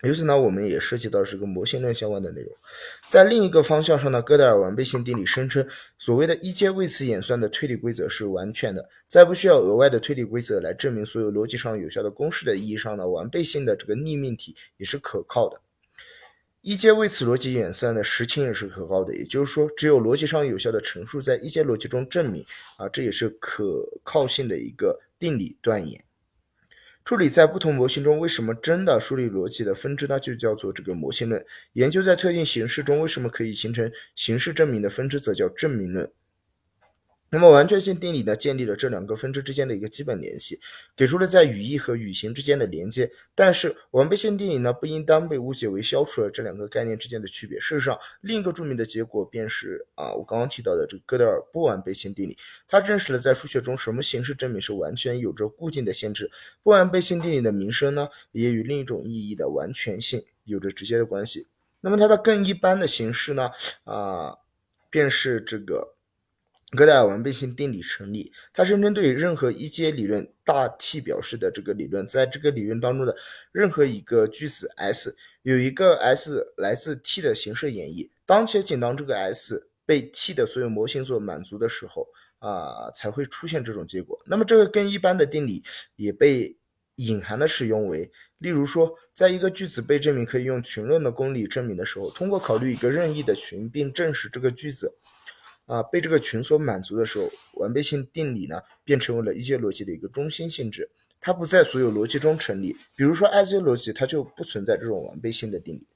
[0.03, 2.51] 由此呢，我们也涉及到这个模型论相关的内容。
[3.07, 5.67] 在另一个方向上呢，哥德尔完备性定理声称，
[5.99, 15.61] 所谓的一阶位词演算的推理规则是完全的，在不需要额外的推理规则来证明所有逻辑上有效的公式的意义上呢，完备性的这个逆命题也是可靠的。
[16.63, 22.45] 一阶位词逻辑演算的实情也是可靠的，也就是说，只有逻辑上有效的陈述在一阶逻辑中证明
[22.77, 26.05] 啊，这也是可靠性的一个定理断言。
[27.11, 30.20] 处理在不同模型中为什么真的梳理逻辑的分支呢？
[30.20, 31.44] 就叫做这个模型论。
[31.73, 36.09] 研究在特定形式中为什么可以形成形式证明的分支，则叫证明论。
[37.33, 40.59] 那么完全性定理呢，建立了这两个分支之间的一个基本联系，
[40.97, 43.09] 给出了在语义和语形之间的连接。
[43.37, 47.61] 但是完备性定理呢，不应当被误解为消除了这两个概念之间的区别。
[47.61, 56.29] 事实上，另一个著名的结果便是啊，我刚刚提到的这个哥德尔不完备性定理，它证实了在数学中什么形式证明是完全有着固定的限制。
[56.64, 61.47] 不完备性定理的名声呢，也与另一种意义的完全性有着直接的关系。
[61.81, 63.53] 那么它的更一般的形式呢，
[63.85, 64.38] 啊，
[64.90, 65.95] 便是这个。
[66.70, 73.16] 哥德尔完备性定理成立，它是针对任何一阶理论大 T 表示的这个理论，在这个理论当中的
[73.50, 82.06] 任何一个句子 S 有一个 S 来自 T 的形式演绎，当且仅当这个 S 被 T 的所有模型所满足的时候
[82.38, 84.16] 啊，才会出现这种结果。
[84.24, 85.64] 那么这个更一般的定理
[85.96, 86.56] 也被
[86.96, 94.94] 隐含的使用为，例如说，在一个句子被证明可以用群论的公理证明的时候，通过考虑一个任意的群，并证实这个句子。
[95.70, 102.76] 啊，被这个群所满足的时候，完备性定理呢，便成为了一阶逻辑的一个中心性质，它不在所有逻辑中成立。
[102.96, 105.87] 比如说 I 阶逻辑，它就不存在这种完备性的定理。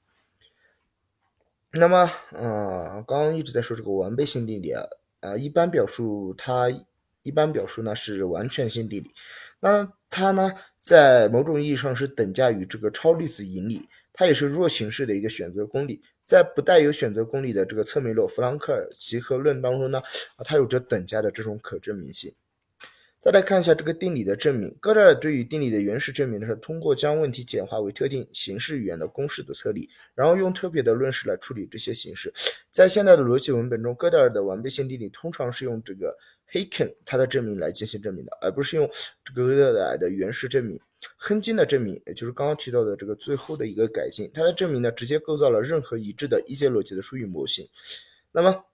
[1.73, 4.85] 那么，嗯，刚刚一直在说这个完备性定理啊，
[5.19, 6.71] 呃，一般表述它
[7.25, 9.11] 一般表述呢是完全性定理，
[9.59, 16.01] 那它呢在某种意义上是等价于这个超粒子引理，它也是弱形式的一个选择公理。
[16.25, 19.99] 在不带有选择公理的这个侧面论弗兰克尔集合论当中呢，
[20.37, 22.35] 啊，它有着等价的这种可证明性。
[23.19, 32.33] 再来看一下这个定理的证明，哥德尔对于定理的原始证明呢，是通过将问题简化为特定形式语言的公式的特例，然后用特别的论式来处理这些形式。
[32.71, 36.17] 在现代的逻辑文本中，哥德尔的完备性定理通常是用这个。
[36.53, 38.89] Haken 他的证明来进行证明的，而不是用
[39.25, 40.79] 这个哥德尔的原始证明。
[41.17, 47.69] 亨金的证明，也就是刚刚提到的这个最后的一个改进，他的证明呢，直接构造了任何一致的一阶逻辑的数语模型。
[48.33, 48.65] 那么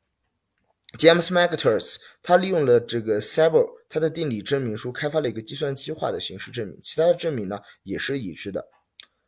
[0.98, 6.78] ，James McTurus 他利用了这个 s a b e r 他的定理证明书，开发了一个计算机化的形式证明。
[6.82, 8.66] 其他的证明呢，也是一致的。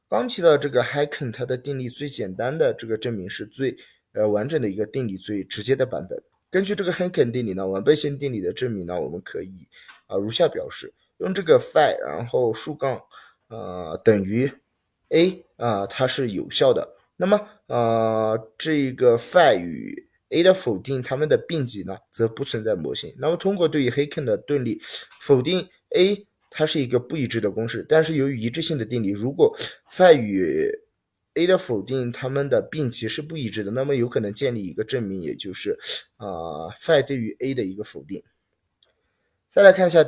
[0.08, 3.76] 刚提到这个 Haken，，他的定理最简单的这个证明是最
[4.12, 6.22] 呃完整的一个定理最直接的版本。
[6.50, 9.66] 根据这个 Haken 定理呢，完备性定理的证明呢，我们可以
[10.06, 13.00] 啊如下表示：用这个 phi，然后竖杠
[13.48, 14.50] 呃等于
[15.08, 16.96] a 啊，它是有效的。
[17.16, 23.14] 那么呃这个 phi 与 a 的否定，它们的并集呢，则不存在模型。
[23.18, 24.80] 那么通过对于黑肯的定理
[25.20, 27.86] 否定 a，它是一个不一致的公式。
[27.88, 29.56] 但是由于一致性的定理，如果
[29.90, 30.68] phi 与
[31.34, 35.78] a 的否定，它们的并集是不一致的，那么有可能建立一个证明，也就是
[36.16, 38.22] 啊，phi 对于 a 的一个否定。
[39.48, 40.02] 再来看一下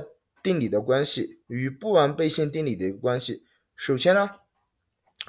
[0.44, 3.42] 定理的关系与不完备性定理的一个关系。
[3.74, 4.28] 首先呢，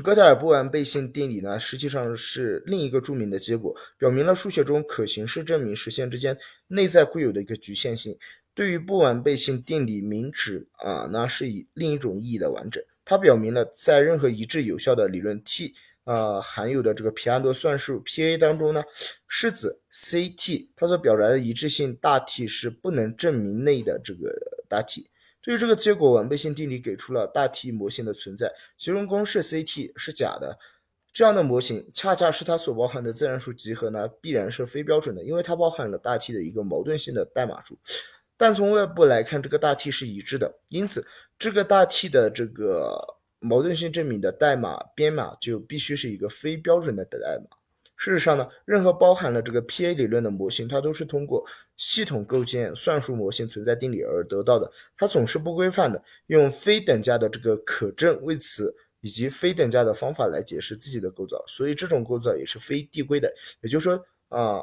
[0.04, 8.18] 哥德尔不完备性定理呢，实际上是另一个著名的结果，表明了数学中可形式证明实现之间内在固有的一个局限性。
[8.54, 12.84] 对于不完备性定理明指啊，那是以另一种意义的完整。
[13.06, 15.74] 它表明了，在任何一致有效的理论 T
[16.04, 18.84] 啊含有的这个皮安多算术 P_a 当中呢，
[19.28, 24.34] 式子 C_t 它所表达的一致性大 T 是不能证明内的这个
[24.70, 25.10] 大 T。
[25.42, 30.58] 对于这个结果，完备性定理给出了大 T 模型的存在，其中公式 C_t 是假的。
[31.14, 37.80] 这样的模型恰恰是它所包含的自然数集合呢，必然是非标准的，因为它包含了大 T 的一个矛盾性的代码数。
[38.36, 41.08] 但从外部来看，这个大 T 是一致的，因此
[41.40, 43.00] 这个大 T 的这个
[43.40, 47.18] 矛盾性证明的代码编码就必须是一个非标准的代
[47.50, 47.58] 码。
[47.98, 51.46] 事实上呢，任何包含了这个 P_a 理论的模型，它都是通过
[51.78, 54.72] 系统构建算术模型存在定理而得到的。
[54.98, 63.34] 它总是不规范的，用非等价的这个可证谓词以及非等价的方法来解释自己的构造，所以这种构造也是非递归的。
[63.62, 64.62] 也就是说啊。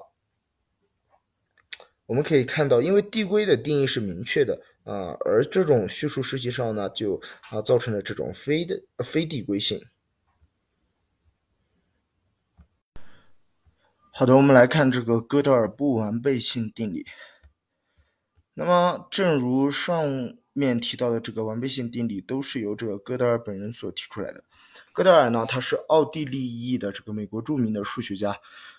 [2.07, 7.19] 我们可以看到，因为递归的定义是明确的啊，而这种叙述实际上呢，就
[7.49, 9.81] 啊造成了这种非的非递归性。
[14.15, 17.07] 好的，我们来看这个哥德尔不完备性定理。
[18.53, 24.45] 那么，正如上面提到的，这个完备性定理都是由这个哥德尔本人所提出来的。
[24.93, 28.37] 哥德尔呢，他是奥地利裔的这个美国著名的数学家。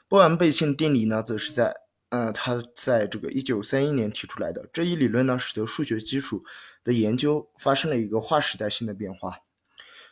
[0.07, 1.77] 不完备性定理呢，则是在
[2.09, 6.43] 呃，他在这个一九三一年提出来的这一理论呢，使得数学基础
[6.83, 9.39] 的研究发生了一个划时代性的变化，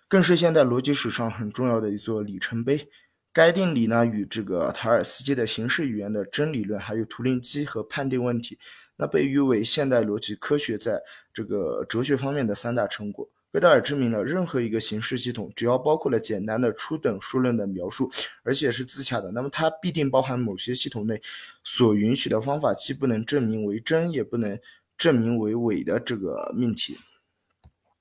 [0.07, 2.89] 更是现代逻辑史上很重要的一座里程碑。
[3.33, 8.59] 该定理呢，与这个塔尔斯基的形式语言的真理论，还有图灵机和判定问题，
[8.97, 11.01] 那被誉为现代逻辑科学在
[11.33, 13.29] 这个哲学方面的三大成果。
[13.49, 18.09] 贝德尔证明了任何一个形式系统，只要包括了简单的初等数论的描述，
[18.43, 21.21] 而且是自洽的，那么它必定包含某些系统内
[21.63, 24.57] 所允许的方法，既不能证明为真，也不能
[24.97, 26.97] 证明为伪的这个命题。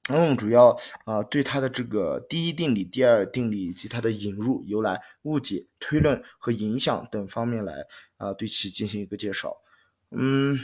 [0.08, 7.86] 那么主要啊对它的这个第一定理、第二定理以及它的引入、由来、误解、推论和影响等方面来
[8.16, 9.56] 啊对其进行一个介绍。
[10.10, 10.58] 嗯。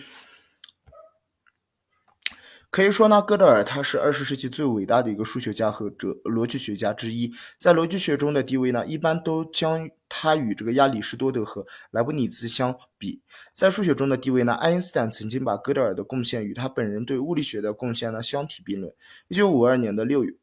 [2.76, 13.22] 可以说呢，哥德尔他是二十世纪最伟大的一个数学家和哲逻辑学家之一，在逻辑学中的地位呢，一般都将他与这个亚里士多德和莱布尼兹相比。
[13.54, 18.92] 在数学中的地位呢，爱因斯坦曾经把哥德尔的贡献与他本人对物理学的贡献呢相提并论。
[19.28, 20.34] 一九五二年的六月，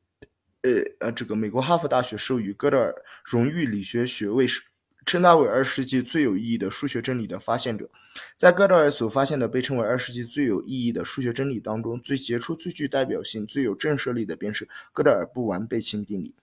[0.63, 0.71] 呃
[1.01, 4.63] 呃，这个美国哈佛大学授予哥德尔荣誉理学学位时。
[5.05, 7.89] 称他为二十世纪最有意义的数学真理的发现者。
[8.35, 16.35] 在哥德尔所发现的被称为二十世纪最有意义的数学真理当中，最杰出、最具代表性、最有震慑力的便是哥德尔不完备性定理。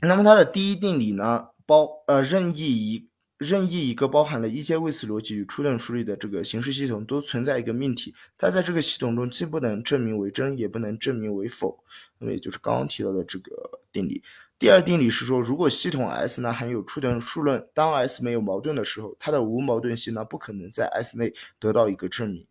[0.00, 3.08] 那么它的第一定理呢，包呃任意一
[3.38, 11.84] 任意一个包含了一阶位次逻辑与初等数理的这个形式系统都存在一个命题，它在这个系统中既不能证明为真，也不能证明为否。
[12.18, 14.22] 那么也就是刚刚提到的这个定理。
[14.62, 22.46] 第二定理是说，如果系统 S 呢含有初等数论，当 S 没有矛盾的时候，它的无矛盾性呢不可能在 S 内得到一个证明。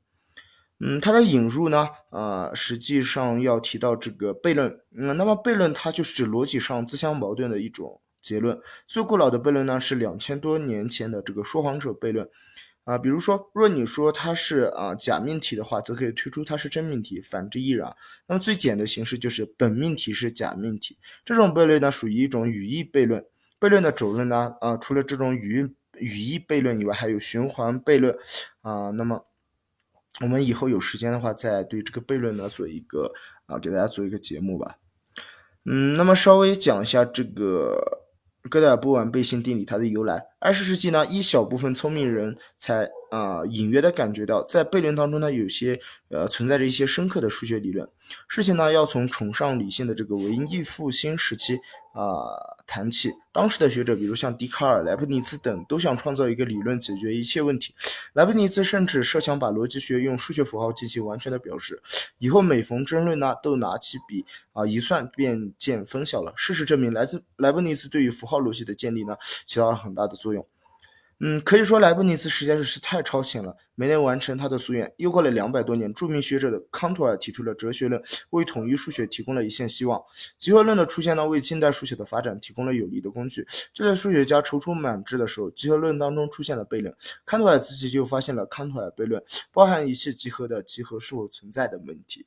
[0.81, 4.81] 嗯，它的引入呢，呃，实际上要提到这个悖论。
[4.93, 8.59] 嗯，那么悖论它就是指逻辑上自相矛盾的一种结论。
[8.85, 12.29] 最古老的悖论呢是两千多年前的这个说谎者悖论。
[12.83, 17.95] 啊，比如说，若你说它是啊假命题的话，则可以推出它是真命题，反之亦然。
[18.27, 20.97] 那么最简的形式就是本命题是假命题。
[21.23, 23.23] 这种悖论呢，属于一种语义悖论。
[23.59, 28.17] 悖论的主论呢，啊，除了这种语语义悖论以外，还有循环悖论。
[28.61, 29.23] 啊，那么
[30.21, 33.13] 我们以后有时间的话，再对这个悖论呢做一个
[33.45, 34.77] 啊，给大家做一个节目吧。
[35.65, 38.00] 嗯，那么稍微讲一下这个。
[38.49, 40.25] 哥德尔不完备性定理它的由来。
[40.39, 45.79] 二十世纪呢，一小部分聪明人才啊隐约的感觉到，在悖论当中呢，有些
[46.09, 47.87] 呃存在着一些深刻的数学理论。
[48.27, 51.59] 事情呢，要从崇尚理性的这个文艺复兴时期
[51.93, 52.51] 啊。
[52.67, 57.75] 谈起当时的学者，比如像笛卡尔、莱布尼茨等，都想创造一个理论解决一切问题。
[58.13, 61.81] 莱布尼茨甚至设想把逻辑学用数学符号进行完全的表示，
[62.19, 66.31] 以后每逢争论呢，都拿起笔啊一算，便见分晓了。
[66.37, 70.47] 事实证明，来自莱布尼茨对于符号逻辑的建立呢，起到了很大的作用。
[71.23, 74.91] 嗯，可以说莱布尼茨实在是太超前了，没能完成他的夙愿。
[74.97, 78.01] 又过了两百多年，著名学者的康托尔提出了哲学论，
[78.31, 80.01] 为统一数学提供了一线希望。
[80.39, 83.47] 集合论的出现呢，为近代数学的发展提供了有力的工具。
[83.71, 86.91] 就在数学家踌躇满志的时候，集合论当中出现了悖论。
[87.23, 92.25] 康托尔自己就发现了康托尔悖论，包含一切集合的集合是否存在的问题。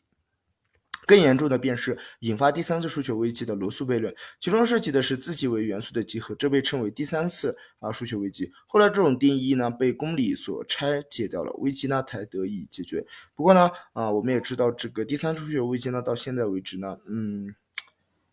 [1.07, 8.51] 更严重的便是引发第三次数学危机的罗素悖论，其中涉及的是自己为元素的集合，这被称为第三次啊数学危机。
[8.67, 13.07] 后来这种定义呢被公理所拆解掉了，危机呢才得以解决。
[13.35, 17.55] 不过呢啊我们也知道这个第三次数学危机呢到现在为止呢嗯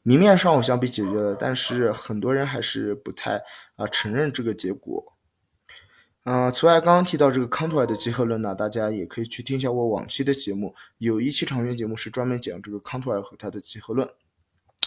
[0.04, 3.42] 明面上好像被解决了，但是很多人还是不太
[3.76, 5.14] 啊承认这个结果。
[6.24, 14.08] 嗯，此外，刚刚提到这个康托尔的集合论呢，大家也可以去听一下我往期的节目，有一期长篇节目是专门讲这个康托尔和他的集合论。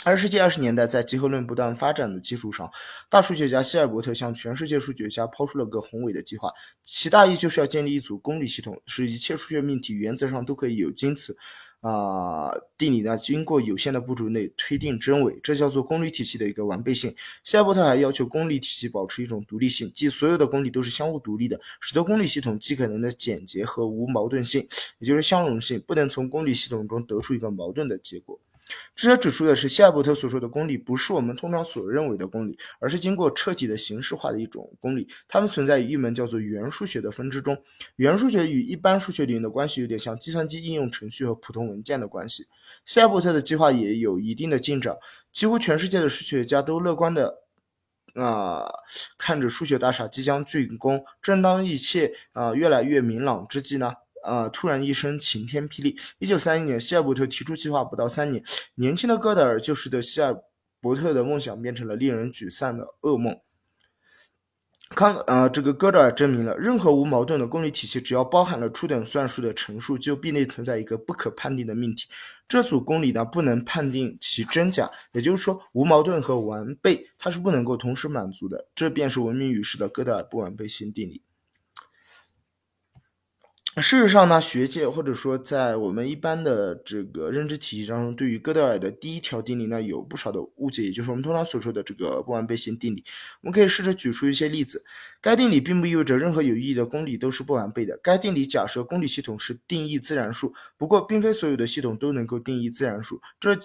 [0.05, 2.71] 二十世纪二十年代，在集合论不断发展的基础上，
[3.11, 6.53] 大数学家希尔伯特向全世界数学家抛出了个宏伟的计划，
[6.85, 11.37] 其大意就是要建立一组公理系统，使一切数学命题原则上都可以有经此。
[11.85, 17.15] 啊，定理呢，经过有限的步骤内推定真伪，这叫做公理体系的一个完备性。
[17.45, 24.67] 希尔伯特还要求公理体系保持一种独立性，即所有的公理都是相互独立的，使得公理系统既可能的简洁和无矛盾性，
[24.99, 28.41] 也就是相容性，不能从公理系统中得出一个矛盾的结果。
[28.95, 35.07] 值得指出的是，希尔伯特所说的公理不是我们通常所认为的公理，而是经过彻底的形式化的一种公理。
[35.29, 37.63] 它们存在于一门叫做元数学的分支中。
[37.97, 42.47] 元数学与一般数学理论的关系有点像计算机应用程序和普通文件的关系。
[42.87, 44.97] 希尔伯特的计划也有一定的进展，
[45.33, 47.41] 几乎全世界的数学家都乐观的
[48.15, 48.65] 啊
[49.19, 51.05] 看着数学大厦即将竣工。
[51.21, 53.93] 正当一切啊越来越明朗之际呢？
[54.25, 55.97] 呃，突然一声晴天霹雳！
[56.19, 58.43] 一九三一年，希尔伯特提出计划不到三年，
[58.77, 60.37] 年轻的哥德尔就使得希尔
[60.81, 63.39] 伯特的梦想变成了令人沮丧的噩梦。
[64.91, 72.07] 康，呃，这个哥德尔证明了，任何无矛盾的公理体系，只要包含了初等算术的陈述，就必内存在一个不可判定的命题。
[72.47, 78.69] 这组公理呢，不能判定其真假，也就是说，无矛盾和完备，它是不能够同时满足的。
[78.75, 81.23] 这便是闻名于世的哥德尔不完备性定理。
[83.77, 93.03] 事实上呢，学界或者说在我们一般的这个认知体系当中，对于哥德尔的第一条定理呢，有不少的误解，也就是我们通常所说的这个不完备性定理。
[93.41, 94.85] 我们可以试着举出一些例子。
[95.21, 97.99] 该定理并不意味着任何有意义的公理都是不完备的。
[98.03, 103.21] 该定理假设公理系统是定义自然数，不过并非所有的系统都能够定义自然数。
[103.41, 103.59] 这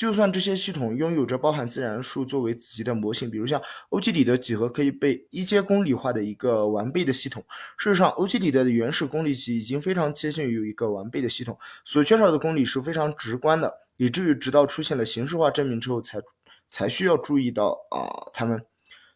[0.00, 7.44] 就算这些系统拥有着包含自然数作为子集的模型，比如像欧几里得几何可以被一阶公理化的一个完备的系统。
[7.76, 16.18] 事实上，欧几里得的原始公理集已经非常接近于一个完备的系统，所缺少的公理是非常直观的，以至于直到出现了形式化证明之后，才
[16.66, 18.64] 才需要注意到啊，他们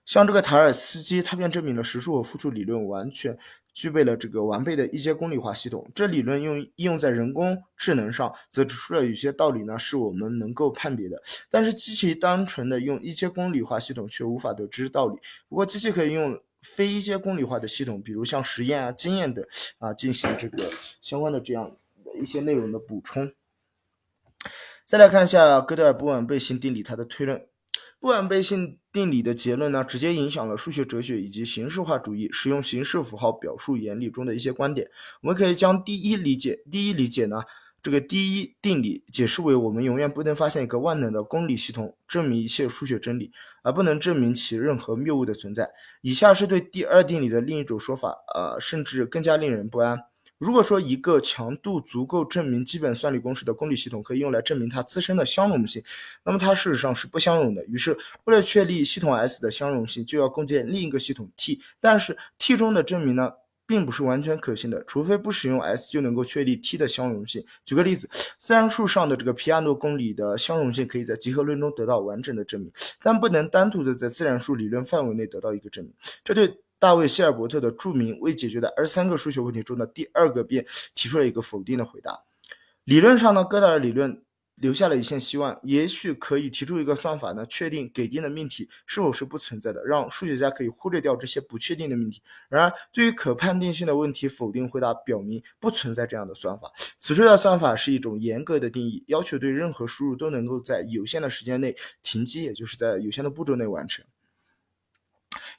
[0.04, 3.38] 像这个塔尔斯基，他便证明了实数和复数理论完全。
[3.74, 11.20] 具备了这个完备的一阶公理化系统，这理论用应用在人工智能上，则指出了有些道理呢是我们能够判别的，
[11.50, 15.18] 但是机器单纯的用一阶公理化系统却无法得知道理。
[15.48, 19.46] 不过机器可以用非一阶公理化的系统，比如像实验啊、经验的
[19.78, 20.70] 啊进行这个
[21.02, 23.32] 相关的这样的一些内容的补充。
[24.86, 27.46] 再来看一下哥德尔不完备性定理它的推论。
[28.04, 34.90] 不完备性定理的结论呢，直接影响了数学哲学以及形式化主义使用形式符号表述原理中的一些观点。
[35.22, 37.40] 我们可以将第一理解，第一理解呢，
[37.82, 43.32] 这个第一定理解释为我们永远不能发现一个万能的公理系统，证明一切数学真理，
[43.62, 45.70] 而不能证明其任何谬误的存在。
[46.02, 49.98] 以下是对第二定理的另一种说法，呃，甚至更加令人不安。
[50.44, 55.82] 如果说一个强度足够证明基本算力公式的公理系统可以用来证明它自身的相容性，
[56.22, 57.64] 那么它事实上是不相容的。
[57.64, 61.62] 于是，为了确立系统 S 的相容性，就要构建另一个系统 T。
[61.80, 63.32] 但是 T 中的证明呢，
[63.66, 67.42] 并不是完全可信的，除非不使用 S 就能够确立 T 的相容性。
[67.64, 72.70] 举个例子，自然数上的这个皮亚诺公理的相容性可以在集合论中得到完整的证明，
[73.02, 75.94] 但不能单独的在自然数理论范围内得到一个证明。
[76.22, 82.24] 这对大卫·希尔伯特的著名未解决的二十三个数学问题中的第二个便提出了一个否定的回答。
[82.84, 84.22] 理论上呢，哥德尔理论
[84.56, 92.22] 留下了一线希望，也许可以提出一个算法呢，确定给定的命题是否是不存在的，让数学家可以忽略掉这些不确定的命题。
[92.48, 96.70] 然而，对于可判定性的问题，否定回答表明不存在这样的算法。
[97.00, 104.04] 此处的算法是一种严格的定义，要求对任何输入都能够在有限的时间内停机，也就是在有限的步骤内完成。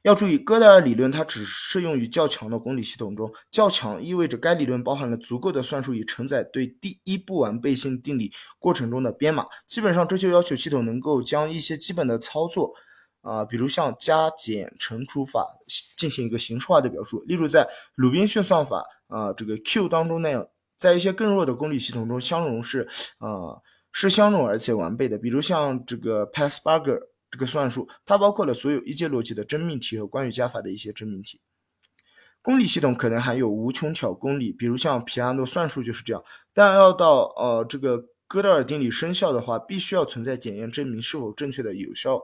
[0.05, 3.33] 要注意，哥德尔理论它只适用于较强的公理系统中。
[3.49, 9.47] 较强意味着该理论包含了足够的算术以承载对第一不完备性定理过程中的编码。
[9.65, 12.71] 基本上，这就要求系统能够将一些基本的操作，
[13.21, 15.47] 啊，比如像加减乘除法
[15.97, 17.23] 进行一个形式化的表述。
[17.23, 20.47] 例如，在鲁宾逊算法啊这个 Q 当中那样，
[20.77, 22.87] 在一些更弱的公理系统中，相容是
[23.17, 23.57] 啊
[23.91, 25.17] 是相容而且完备的。
[25.17, 26.99] 比如像这个 Passburger。
[27.31, 31.41] 这个算术，它包括了所有一阶逻辑的真命题和关于加法的一些真命题。
[32.41, 36.23] 公理系统可能含有无穷条公理，比如像皮亚诺算术就是这样。
[36.53, 42.21] 但要到呃这个哥德尔定理生效的话，必须要存在检验证明是否正确的有效。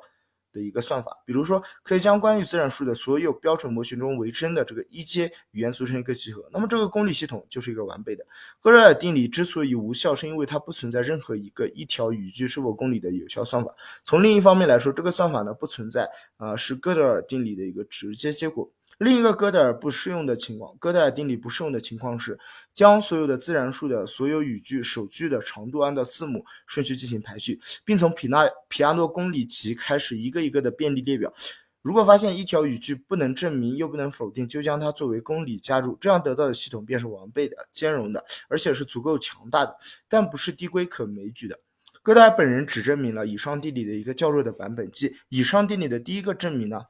[0.51, 8.25] 的一个算法，比如说可以将关于自然数的所有标准模型中为真的这个一阶语言组成一个集合，那么这个公理系统就是一个完备的。
[8.59, 13.73] 哥德尔定理之所以无效，是因为它不存在任何一个一条语句是否公理的有效算法。
[14.03, 18.69] 从另一方面来说，这个算法呢不存在啊，是哥德尔定理的一个直接结果。
[19.03, 22.37] 另一个哥德尔不适用的情况，哥德尔定理不适用的情况是，
[22.71, 31.33] 将所有的自然数的所有语句首句的长度按照字母顺序进行排序，并从皮纳皮亚诺公理集开始一个一个的便利列表。
[31.81, 39.75] 如果发现一条语句不能证明又不能否定，就将它作为公理加入，这样得到的系统便是完备的、兼容的，而且是足够强大的，
[40.07, 41.57] 但不是递归可枚举的。
[42.03, 46.83] 哥德尔本人只证明了以上定理的一个较弱的版本，即以上定理的第一个证明呢。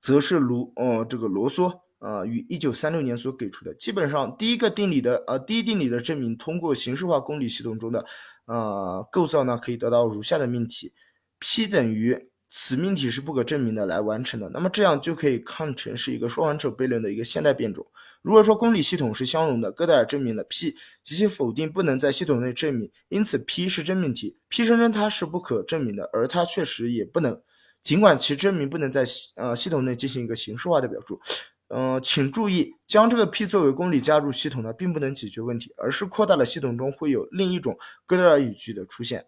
[0.00, 8.06] 则是卢呃这个罗梭啊于一九三六年所给出的，基本上第一个定理的呃第一定理的证明，通过形式化公理系统中的
[8.46, 10.94] 呃构造呢，可以得到如下的命题
[11.38, 14.48] ：P 等于此命题是不可证明的来完成的。
[14.48, 17.86] 那么这样就可以看成是一个说谎者悖论的一个现代变种。
[18.22, 27.40] 如果说公理系统是相容的，哥德尔证明了 P 及其否定不能在系统内证明，因此 P 是真命题，P 声称它是不可证明的，而它确实也不能。
[27.82, 29.04] 尽管其证明不能在
[29.36, 31.20] 呃系统内进行一个形式化的表述，
[31.68, 39.26] 呃，请注意，将这个 P 作为公理加入系统呢，并不能解决问题，而是扩大了系统中会有另一种哥德尔语句的出现。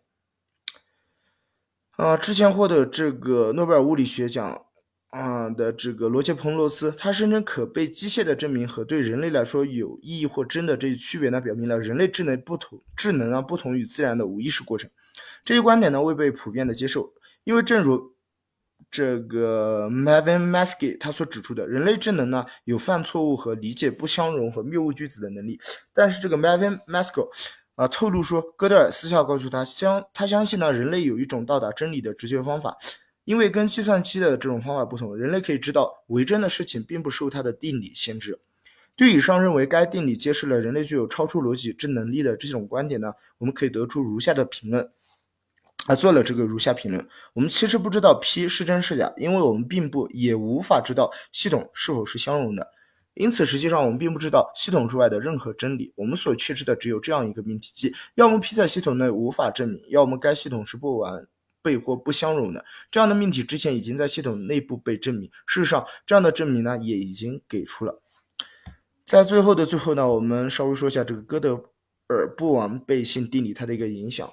[1.92, 4.66] 啊，之前获得这个诺贝尔物理学奖
[5.10, 14.90] 啊的这个罗杰·彭罗斯，他声称可被机械的证明和对人类来说有意义或真的这一区别呢，表明了人类智能不同，智能啊不同于自然的无意识过程。
[15.44, 17.12] 这一观点呢未被普遍的接受，
[17.44, 18.14] 因为正如
[18.92, 25.58] 这个 Mavin m a s k e 他所指出的，人类智能呢有犯错误和理解不相容和谬误句子的能力。
[25.94, 27.28] 但是这个 Mavin m a s k e
[27.74, 32.76] 啊透露说，戈德尔私下告诉他，相他相信呢人类有一种到达真理的直觉方法，
[33.24, 38.40] 因为跟计算机的这种方法不同，人类可以知道为真的事情并不受它的定理限制。
[38.94, 44.90] 对以上认为该定理揭示了人类具有超出逻辑之能力的这种观点呢，我们可以得出如下的评论。
[45.88, 52.68] 啊，做了这个如下评论：我们其实不知道 P 是真是假，因为我们并不也无法知道系统是否是相容的。
[53.14, 55.92] 因此，实际上我们并不知道系统之外的任何真理。
[55.96, 61.26] 我们所确知的只有这样一个命题：即要么 P 在系统内无法证明，要么该系统是不完
[61.60, 62.64] 备或不相容的。
[62.90, 65.28] 这样的命题之前已经在系统内部被证明。
[65.46, 68.00] 事实上，这样的证明呢也已经给出了。
[69.04, 71.60] 在最后的最后呢，我们稍微说一下这个哥德
[72.06, 74.30] 尔不完备性定理它的一个影响。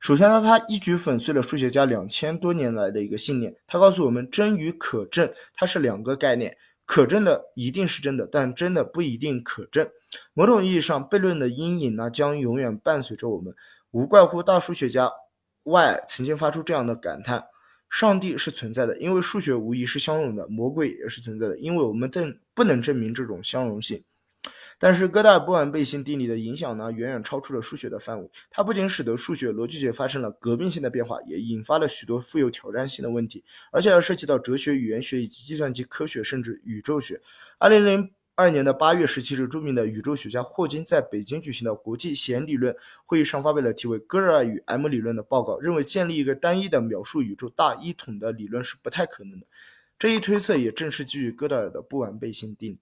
[0.00, 3.56] 首先呢，他一举粉碎了数学家两千多年来的一个信念。
[3.66, 6.56] 他告诉我们，真与可证它是两个概念。
[6.86, 9.86] 可证的一定是真的，但真的不一定可证。
[10.32, 13.54] 某种意义上，悖论的阴影呢，将永远伴随着我们。
[13.90, 15.10] 无怪乎大数学家
[15.64, 17.44] Y 曾经发出这样的感叹：
[17.90, 24.02] 上帝是存在的，因为数学无疑是相容的；魔鬼也是存在的，因为我们证不能证明这种相容性。
[24.78, 28.30] 但是哥德尔不完备性定理的影响呢，远远超出了数学的范围。
[28.48, 37.20] 它不仅使得数学逻辑学发生了革命性的变化，也引发了许多富有挑战性的问题，而且要涉及到哲学、语言学以及计算机科学，甚至宇宙学。
[37.58, 42.72] 二零零二年的八月十七日，著名的宇宙学家霍金在北京举行的国际弦理论
[43.04, 49.46] 会议上发表了题为《哥德尔与 M 理论》的报告，认为建立一个单一的描述宇宙大一统的理论是不太可能的。
[49.98, 52.78] 这一推测也正是基于哥德尔的不完备性定理。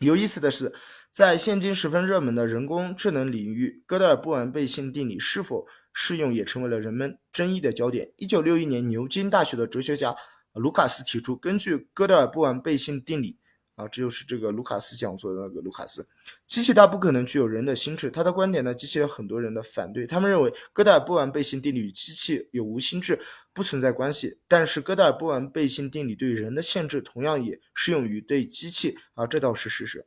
[0.00, 0.72] 有意思的是，
[1.12, 8.12] 在现今十分热门的人工智能领域，哥德尔不完备性定理是否适用也成为了人们争议的焦点。
[8.16, 10.16] 一九六一年，牛津大学的哲学家
[10.54, 13.38] 卢卡斯提出，根据哥德尔不完备性定理。
[13.76, 16.06] 啊，这就是这个卢卡斯讲座的那个卢卡斯，
[16.46, 18.08] 机器它不可能具有人的心智。
[18.08, 20.06] 他的观点呢，激起了很多人的反对。
[20.06, 23.18] 他们认为哥德尔不完备性定理与机器有无心智
[23.54, 30.06] 不存在关系，但是哥德尔不完备性定理对人的限制同样也适用于对机器啊，这倒是事实。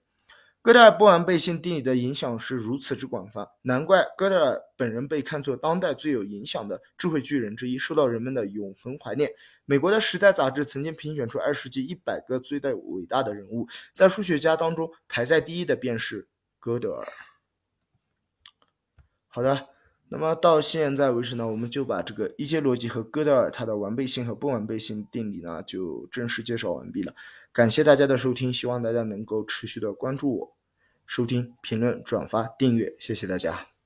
[0.61, 9.31] 哥德尔不完备性定理的影响是如此之广泛，难怪哥德尔本人被看作当代最有影响的智慧巨人之一，受到人们的永恒怀念。
[9.63, 16.27] 美国的《时代》杂志曾经评选出二十世纪一百个最代伟大的人物，在数学家当中排在第一的便是
[16.59, 17.07] 哥德尔。
[19.29, 19.69] 好的，
[20.09, 27.13] 那么到现在为止呢，我们就把这个一阶逻辑和哥德尔它的完备性和不完备性定理呢，就正式介绍完毕了。
[27.51, 30.57] 感谢大家的收听，希望大家能够持续的关注我。
[31.05, 33.76] 收听、评论、转发、订阅，谢谢大家。